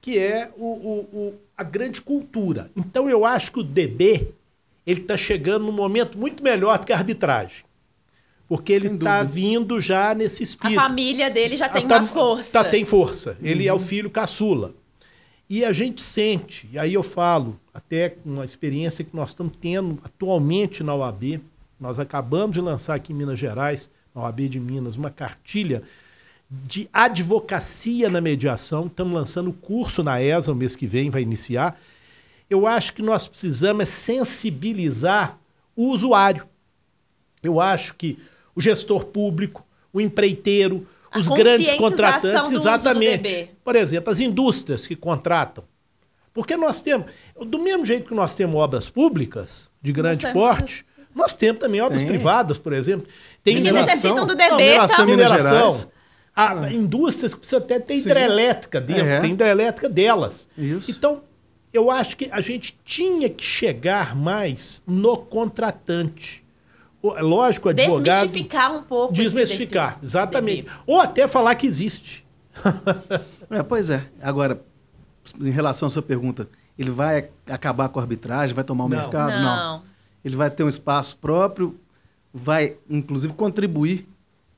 [0.00, 2.70] que é o, o- o- a grande cultura.
[2.76, 4.28] Então eu acho que o DB
[4.86, 7.64] ele está chegando num momento muito melhor do que a arbitragem.
[8.48, 10.80] Porque ele está vindo já nesse A espírito.
[10.80, 12.64] família dele já tem Ah, tá- uma força.
[12.64, 13.36] tá- tem força.
[13.42, 14.74] Ele é o filho caçula.
[15.48, 19.52] E a gente sente, e aí eu falo, até com uma experiência que nós estamos
[19.60, 21.40] tendo atualmente na OAB,
[21.78, 25.82] nós acabamos de lançar aqui em Minas Gerais, na OAB de Minas, uma cartilha
[26.50, 28.86] de advocacia na mediação.
[28.86, 31.80] Estamos lançando o curso na ESA o mês que vem, vai iniciar.
[32.48, 35.38] Eu acho que nós precisamos é sensibilizar
[35.76, 36.44] o usuário.
[37.42, 38.18] Eu acho que
[38.54, 43.50] o gestor público, o empreiteiro, A os grandes contratantes, do uso do exatamente.
[43.64, 45.62] Por exemplo, as indústrias que contratam.
[46.34, 47.06] Porque nós temos,
[47.46, 50.84] do mesmo jeito que nós temos obras públicas de grande temos porte,
[51.14, 52.08] nós temos também obras Tem.
[52.08, 53.06] privadas, por exemplo.
[53.42, 55.06] Tem E que mineração- necessitam do Não, DB, mineração, tá?
[55.06, 55.90] Minas mineração.
[56.34, 58.00] Há indústrias que precisam até ter Sim.
[58.08, 59.20] hidrelétrica dentro, É.
[59.20, 60.48] tem hidrelétrica delas.
[60.56, 60.90] Isso.
[60.90, 61.22] Então,
[61.72, 66.44] eu acho que a gente tinha que chegar mais no contratante.
[67.02, 68.04] O- Lógico, o advogado.
[68.22, 69.12] Desmistificar um pouco.
[69.12, 70.66] Desmistificar, exatamente.
[70.86, 72.24] Ou até falar que existe.
[73.52, 74.04] É, pois é.
[74.22, 74.62] Agora,
[75.40, 78.96] em relação à sua pergunta, ele vai acabar com a arbitragem, vai tomar o Não.
[78.96, 79.32] mercado?
[79.42, 79.82] Não.
[80.24, 81.76] Ele vai ter um espaço próprio,
[82.32, 84.06] vai, inclusive, contribuir,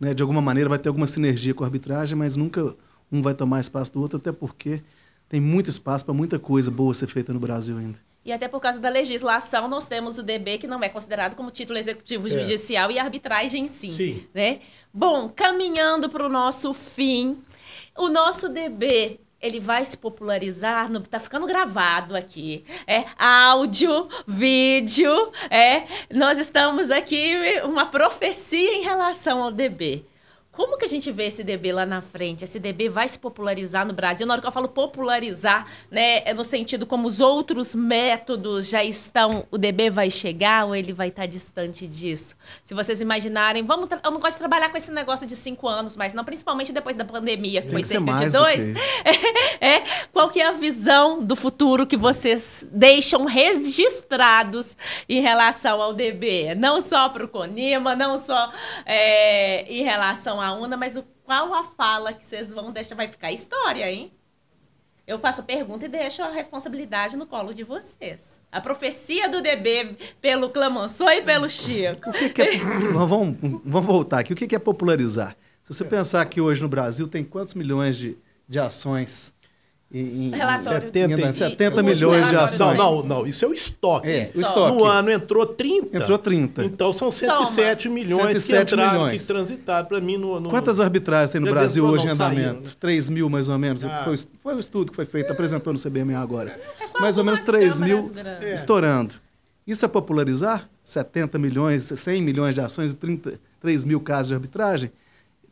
[0.03, 2.74] né, de alguma maneira, vai ter alguma sinergia com a arbitragem, mas nunca
[3.11, 4.82] um vai tomar espaço do outro, até porque
[5.28, 7.98] tem muito espaço para muita coisa boa ser feita no Brasil ainda.
[8.24, 11.53] E até por causa da legislação, nós temos o DB, que não é considerado como
[11.53, 12.30] título executivo É.
[12.30, 13.90] judicial, e a arbitragem sim.
[13.90, 14.26] Sim.
[14.34, 14.59] Né?
[14.92, 17.38] Bom, caminhando para o nosso fim,
[17.96, 19.20] o nosso DB.
[19.43, 22.64] Ele vai se popularizar, no, tá ficando gravado aqui.
[22.86, 25.82] É áudio, vídeo, é.
[26.11, 27.34] Nós estamos aqui
[27.64, 30.07] uma profecia em relação ao DB.
[30.53, 32.44] Como que a gente vê esse DB lá na frente?
[32.44, 34.26] Esse DB vai se popularizar no Brasil?
[34.26, 38.84] Na hora que eu falo popularizar, né, é no sentido como os outros métodos já
[38.84, 42.36] estão, o DB vai chegar ou ele vai estar distante disso?
[42.62, 45.96] Se vocês imaginarem, vamos, eu não gosto de trabalhar com esse negócio de cinco anos,
[45.96, 48.64] mas não principalmente depois da pandemia, que Tem foi cerca de mais do dois.
[48.66, 48.82] que
[49.62, 49.80] É,
[50.12, 54.76] qual que é a visão do futuro que vocês deixam registrados
[55.09, 56.55] em relação ao DB?
[56.57, 58.53] Não só para o Conima, não só
[58.84, 62.95] é, em relação à UNA, mas o, qual a fala que vocês vão deixar?
[62.95, 64.12] Vai ficar história, hein?
[65.07, 68.40] Eu faço a pergunta e deixo a responsabilidade no colo de vocês.
[68.51, 72.11] A profecia do DB pelo Clamansou e pelo Chico.
[72.11, 72.59] O que, que é,
[72.93, 74.32] vamos, vamos voltar aqui.
[74.32, 75.36] O que, que é popularizar?
[75.62, 78.16] Se você pensar que hoje no Brasil tem quantos milhões de,
[78.49, 79.34] de ações
[79.95, 80.90] em, Relatório.
[80.93, 82.78] 70, 70 e, milhões de ações.
[82.78, 84.09] Não, não, não, isso é o estoque.
[84.09, 84.76] É, o estoque.
[84.76, 85.97] No ano entrou 30.
[85.97, 86.64] Entrou 30.
[86.64, 87.95] Então são 107 Soma.
[87.95, 89.22] milhões 107 que entraram, milhões.
[89.22, 92.68] que transitaram para mim no, no, Quantas arbitragens tem no Brasil hoje em andamento?
[92.68, 92.74] Né?
[92.80, 93.84] 3 mil, mais ou menos.
[93.84, 94.03] Ah.
[94.05, 95.32] Foi, foi o estudo que foi feito, é.
[95.32, 96.51] apresentou no CBMA agora.
[96.51, 97.01] É.
[97.01, 97.99] Mais ou menos 3 mil
[98.40, 98.55] é.
[98.55, 99.14] estourando.
[99.66, 100.68] Isso é popularizar?
[100.84, 104.90] 70 milhões, 100 milhões de ações e 30, 3 mil casos de arbitragem?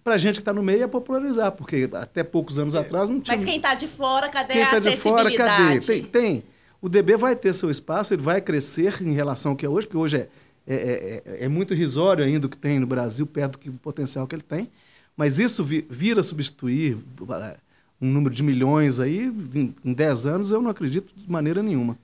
[0.03, 2.79] Para a gente que está no meio é popularizar, porque até poucos anos é.
[2.79, 3.37] atrás não tinha.
[3.37, 5.31] Mas quem está de fora, cadê quem a tá acessibilidade?
[5.31, 5.81] De fora, cadê?
[5.81, 6.45] Tem, tem.
[6.81, 9.87] O DB vai ter seu espaço, ele vai crescer em relação ao que é hoje,
[9.87, 10.29] porque hoje é,
[10.67, 14.27] é, é, é, é muito irrisório ainda o que tem no Brasil, perto do, potencial
[14.27, 14.71] que ele tem.
[15.17, 17.57] Mas isso vi, vira substituir uh,
[18.01, 21.99] um número de milhões aí, em, em 10 anos, eu não acredito de maneira nenhuma.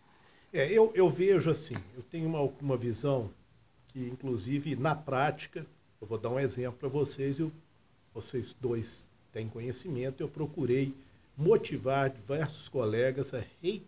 [0.52, 3.30] É, eu, eu vejo assim, eu tenho uma, uma visão
[3.88, 5.66] que, inclusive, na prática,
[6.00, 7.52] eu vou dar um exemplo para vocês e o
[8.16, 10.94] vocês dois têm conhecimento, eu procurei
[11.36, 13.82] motivar diversos colegas a re,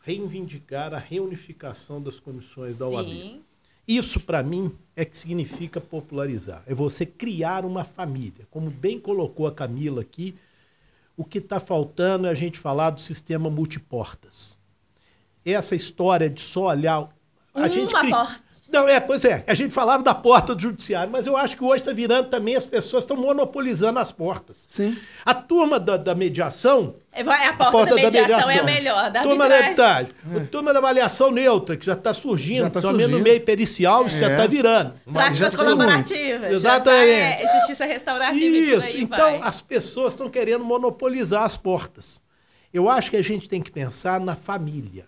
[0.00, 3.08] reivindicar a reunificação das comissões da OAB.
[3.08, 3.42] Sim.
[3.88, 6.62] Isso, para mim, é que significa popularizar.
[6.66, 8.46] É você criar uma família.
[8.50, 10.34] Como bem colocou a Camila aqui,
[11.16, 14.58] o que está faltando é a gente falar do sistema multiportas.
[15.42, 17.08] Essa história de só olhar.
[17.54, 18.43] A uma gente porta.
[18.74, 19.44] Não, é, pois é.
[19.46, 22.56] A gente falava da porta do judiciário, mas eu acho que hoje está virando também,
[22.56, 24.64] as pessoas estão monopolizando as portas.
[24.66, 24.98] Sim.
[25.24, 26.96] A turma da, da mediação.
[27.12, 29.10] É, a porta, a porta da, mediação da, mediação é a melhor.
[29.12, 30.12] Da turma da arbitragem.
[30.34, 30.40] É.
[30.46, 33.10] Turma da avaliação neutra, que já está surgindo, já tá surgindo.
[33.10, 34.20] no meio pericial, isso é.
[34.20, 34.94] já está virando.
[35.12, 36.50] Práticas colaborativas.
[36.50, 37.38] Exatamente.
[37.38, 38.56] Tá, é, justiça restaurativa.
[38.56, 38.96] Isso.
[38.96, 39.48] Então, vai.
[39.48, 42.20] as pessoas estão querendo monopolizar as portas.
[42.72, 45.06] Eu acho que a gente tem que pensar na família.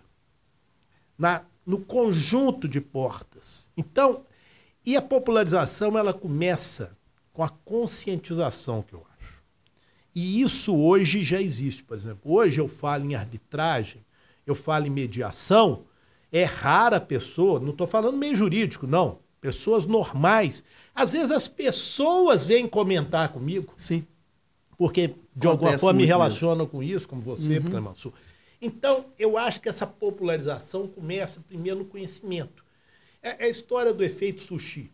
[1.18, 3.64] Na no conjunto de portas.
[3.76, 4.24] Então,
[4.84, 6.96] e a popularização ela começa
[7.32, 9.42] com a conscientização que eu acho.
[10.14, 12.32] E isso hoje já existe, por exemplo.
[12.32, 14.02] Hoje eu falo em arbitragem,
[14.46, 15.84] eu falo em mediação,
[16.32, 19.18] é rara a pessoa, não estou falando meio jurídico, não.
[19.40, 20.64] Pessoas normais.
[20.94, 23.74] Às vezes as pessoas vêm comentar comigo.
[23.76, 24.06] Sim.
[24.78, 26.70] Porque de Acontece alguma forma me relacionam mesmo.
[26.70, 27.80] com isso, como você, uhum.
[27.82, 28.12] Mansur.
[28.60, 32.64] Então, eu acho que essa popularização começa primeiro no conhecimento.
[33.22, 34.90] É, é a história do efeito sushi.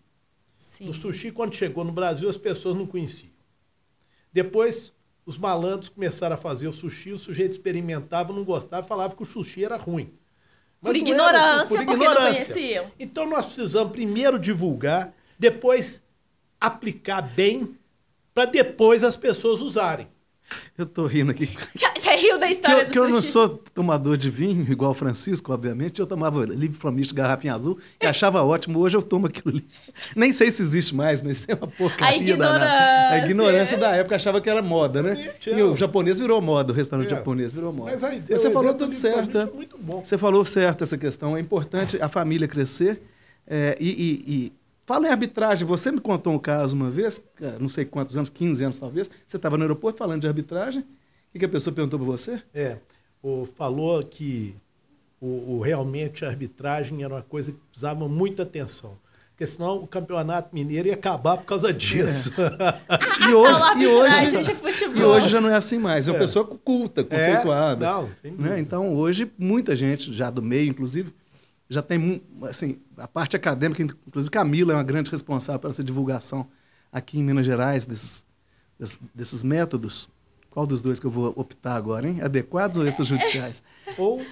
[0.56, 0.88] Sim.
[0.88, 3.32] O sushi, quando chegou no Brasil, as pessoas não conheciam.
[4.32, 4.92] Depois,
[5.24, 9.26] os malandros começaram a fazer o sushi, o sujeito experimentava, não gostava, falava que o
[9.26, 10.12] sushi era ruim.
[10.80, 12.22] Mas por ignorância, era, por ignorância.
[12.22, 12.90] não conheciam.
[12.98, 16.02] Então, nós precisamos primeiro divulgar, depois
[16.60, 17.76] aplicar bem,
[18.34, 20.08] para depois as pessoas usarem.
[20.76, 21.48] Eu tô rindo aqui.
[21.96, 23.11] Você riu da história que, do que sushi?
[23.11, 26.00] eu não sou tomador de vinho, igual o Francisco, obviamente.
[26.00, 28.78] Eu tomava livre flamisto, garrafinha azul, e achava ótimo.
[28.78, 29.64] Hoje eu tomo aquilo ali.
[30.16, 32.14] Nem sei se existe mais, mas é uma porcaria.
[32.14, 33.09] A ignorância.
[33.11, 35.32] A ignorância da época achava que era moda, né?
[35.46, 37.16] E o japonês virou moda, o restaurante é.
[37.16, 37.92] japonês virou moda.
[37.92, 39.38] Mas aí, você falou tudo certo.
[39.38, 40.03] É muito bom.
[40.05, 41.36] Você falou certo essa questão.
[41.36, 43.03] É importante a família crescer
[43.46, 44.53] é, e, e, e
[44.85, 45.66] Fala em arbitragem.
[45.66, 47.22] Você me contou um caso uma vez,
[47.61, 49.11] não sei quantos anos, 15 anos talvez.
[49.26, 50.85] Você estava no aeroporto falando de arbitragem.
[51.35, 52.43] O que a pessoa perguntou para você?
[52.53, 52.78] É,
[53.22, 54.55] o, falou que
[55.20, 58.99] o, o, realmente a arbitragem era uma coisa que precisava muita atenção.
[59.30, 62.35] Porque senão o campeonato mineiro ia acabar por causa disso.
[62.39, 63.30] É.
[63.30, 66.07] e, hoje, e, hoje, e hoje já não é assim mais.
[66.07, 66.20] É uma é.
[66.20, 67.87] pessoa culta, conceituada.
[67.87, 68.61] É, não, né?
[68.61, 71.14] Então, hoje, muita gente, já do meio, inclusive,
[71.72, 76.46] já tem, assim, a parte acadêmica, inclusive Camila é uma grande responsável por essa divulgação
[76.92, 78.24] aqui em Minas Gerais desses,
[78.78, 80.08] desses, desses métodos.
[80.50, 82.20] Qual dos dois que eu vou optar agora, hein?
[82.20, 83.64] Adequados ou extrajudiciais?
[83.96, 84.22] ou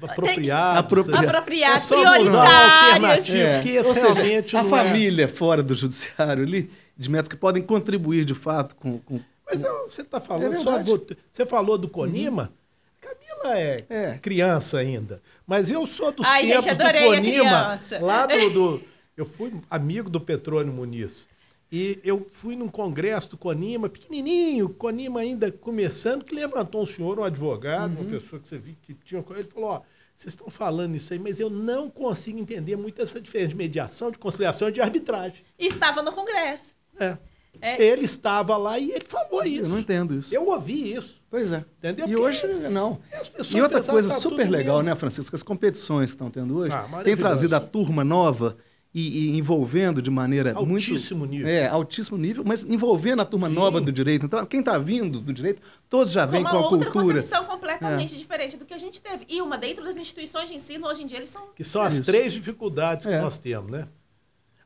[0.00, 0.78] apropriados.
[0.78, 3.30] Apropriados, apropriados prioritários.
[3.30, 4.64] É, que ou seja, a é.
[4.64, 5.28] família é...
[5.28, 9.00] fora do judiciário ali, de métodos que podem contribuir de fato com...
[9.00, 12.61] com Mas eu, você está falando, é só, você falou do Conima, uhum.
[13.42, 15.22] Camila é, é, criança ainda.
[15.46, 18.82] Mas eu sou dos Ai, tempos gente, do Conima, lá do, do,
[19.16, 21.28] Eu fui amigo do Petrônio Muniz.
[21.70, 27.18] E eu fui num congresso do Conima, pequenininho, Conima ainda começando, que levantou um senhor,
[27.18, 28.02] um advogado, uhum.
[28.02, 29.24] uma pessoa que você viu que tinha...
[29.30, 29.82] Ele falou, ó,
[30.14, 34.10] vocês estão falando isso aí, mas eu não consigo entender muito essa diferença de mediação,
[34.10, 35.42] de conciliação e de arbitragem.
[35.58, 36.74] E estava no congresso.
[37.00, 37.16] É.
[37.60, 37.80] É.
[37.82, 39.62] Ele estava lá e ele falou isso.
[39.62, 40.34] Eu não entendo isso.
[40.34, 41.22] Eu ouvi isso.
[41.30, 41.64] Pois é.
[41.78, 42.06] Entendeu?
[42.06, 42.98] E Porque hoje, não.
[43.54, 44.90] E outra coisa tá super legal, mesmo.
[44.90, 45.36] né, Francisco?
[45.36, 48.56] As competições que estão tendo hoje ah, têm trazido a turma nova
[48.94, 51.30] e, e envolvendo de maneira altíssimo muito...
[51.30, 51.48] nível.
[51.48, 53.54] É, altíssimo nível, mas envolvendo a turma Sim.
[53.54, 54.26] nova do direito.
[54.26, 57.14] Então, quem está vindo do direito, todos já vêm uma com a outra cultura.
[57.14, 59.24] concepção completamente diferente do que a gente teve.
[59.28, 61.94] E uma dentro das instituições de ensino, hoje em dia, eles são Que são as
[61.94, 62.04] Isso.
[62.04, 63.20] três dificuldades que É.
[63.20, 63.86] nós temos, né?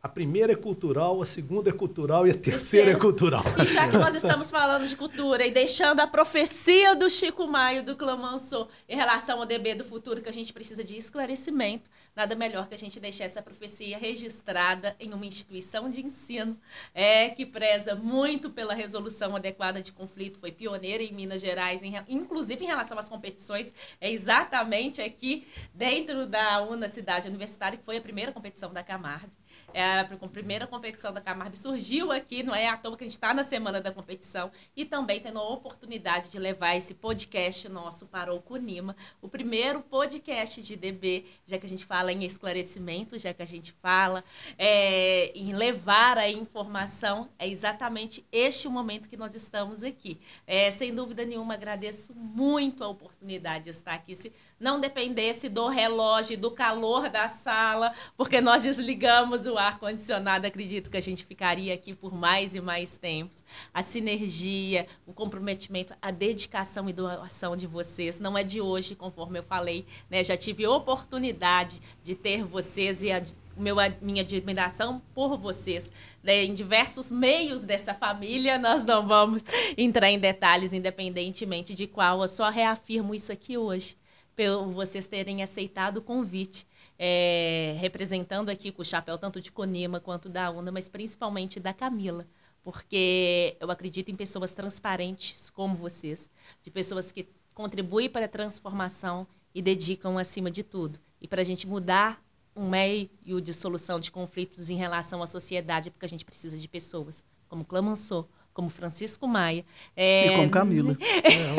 [0.06, 3.42] A primeira é cultural, a segunda é cultural e a terceira é cultural.
[3.60, 7.82] E já que nós estamos falando de cultura e deixando a profecia do Chico Maio,
[7.82, 12.36] do Clemenceau, em relação ao DB do futuro, que a gente precisa de esclarecimento, nada
[12.36, 16.56] melhor que a gente deixar essa profecia registrada em uma instituição de ensino
[16.94, 21.94] é, que preza muito pela resolução adequada de conflito, foi pioneira em Minas Gerais, em
[22.08, 27.96] inclusive em relação às competições, é exatamente aqui dentro da UNA Cidade Universitária, que foi
[27.96, 29.32] a primeira competição da Camargo.
[29.76, 33.06] É, a pr- primeira competição da Camargo surgiu aqui, não é à toa que a
[33.06, 37.68] gente está na semana da competição, e também tendo a oportunidade de levar esse podcast
[37.68, 42.24] nosso para o Cunima, o primeiro podcast de DB, já que a gente fala em
[42.24, 44.24] esclarecimento, já que a gente fala
[44.56, 50.18] é, em levar a informação, é exatamente este o momento que nós estamos aqui.
[50.46, 54.14] É, sem dúvida nenhuma, agradeço muito a oportunidade de estar aqui.
[54.14, 60.90] Se não dependesse do relógio, do calor da sala, porque nós desligamos o ar-condicionado, acredito
[60.90, 63.42] que a gente ficaria aqui por mais e mais tempos.
[63.72, 69.38] A sinergia, o comprometimento, a dedicação e doação de vocês não é de hoje, conforme
[69.38, 70.24] eu falei, né?
[70.24, 73.22] Já tive oportunidade de ter vocês e a
[73.56, 75.90] meu, minha admiração por vocês.
[76.22, 76.44] né?
[76.44, 79.44] Em diversos meios dessa família, nós não vamos
[79.76, 82.20] entrar em detalhes, independentemente de qual.
[82.20, 83.96] Eu só reafirmo isso aqui hoje,
[84.36, 86.66] por vocês terem aceitado o convite,
[86.98, 91.72] é, representando aqui com o chapéu tanto de Conima quanto da UNA, mas principalmente da
[91.72, 92.26] Camila,
[92.62, 96.28] porque eu acredito em pessoas transparentes como vocês,
[96.62, 100.98] de pessoas que contribuem para a transformação e dedicam acima de tudo.
[101.20, 102.22] E para a gente mudar
[102.54, 106.66] um meio de solução de conflitos em relação à sociedade, porque a gente precisa de
[106.66, 109.66] pessoas como Clemenceau, como Francisco Maia.
[109.94, 110.96] é, E como Camila.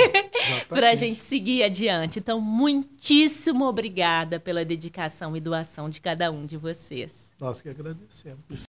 [0.67, 2.17] para a gente seguir adiante.
[2.17, 7.31] Então, muitíssimo obrigada pela dedicação e doação de cada um de vocês.
[7.39, 8.63] Nós que agradecemos.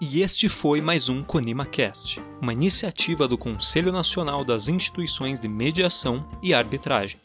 [0.00, 6.26] E este foi mais um ConimaCast, uma iniciativa do Conselho Nacional das Instituições de Mediação
[6.42, 7.20] e Arbitragem.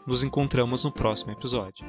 [0.07, 1.86] Nos encontramos no próximo episódio.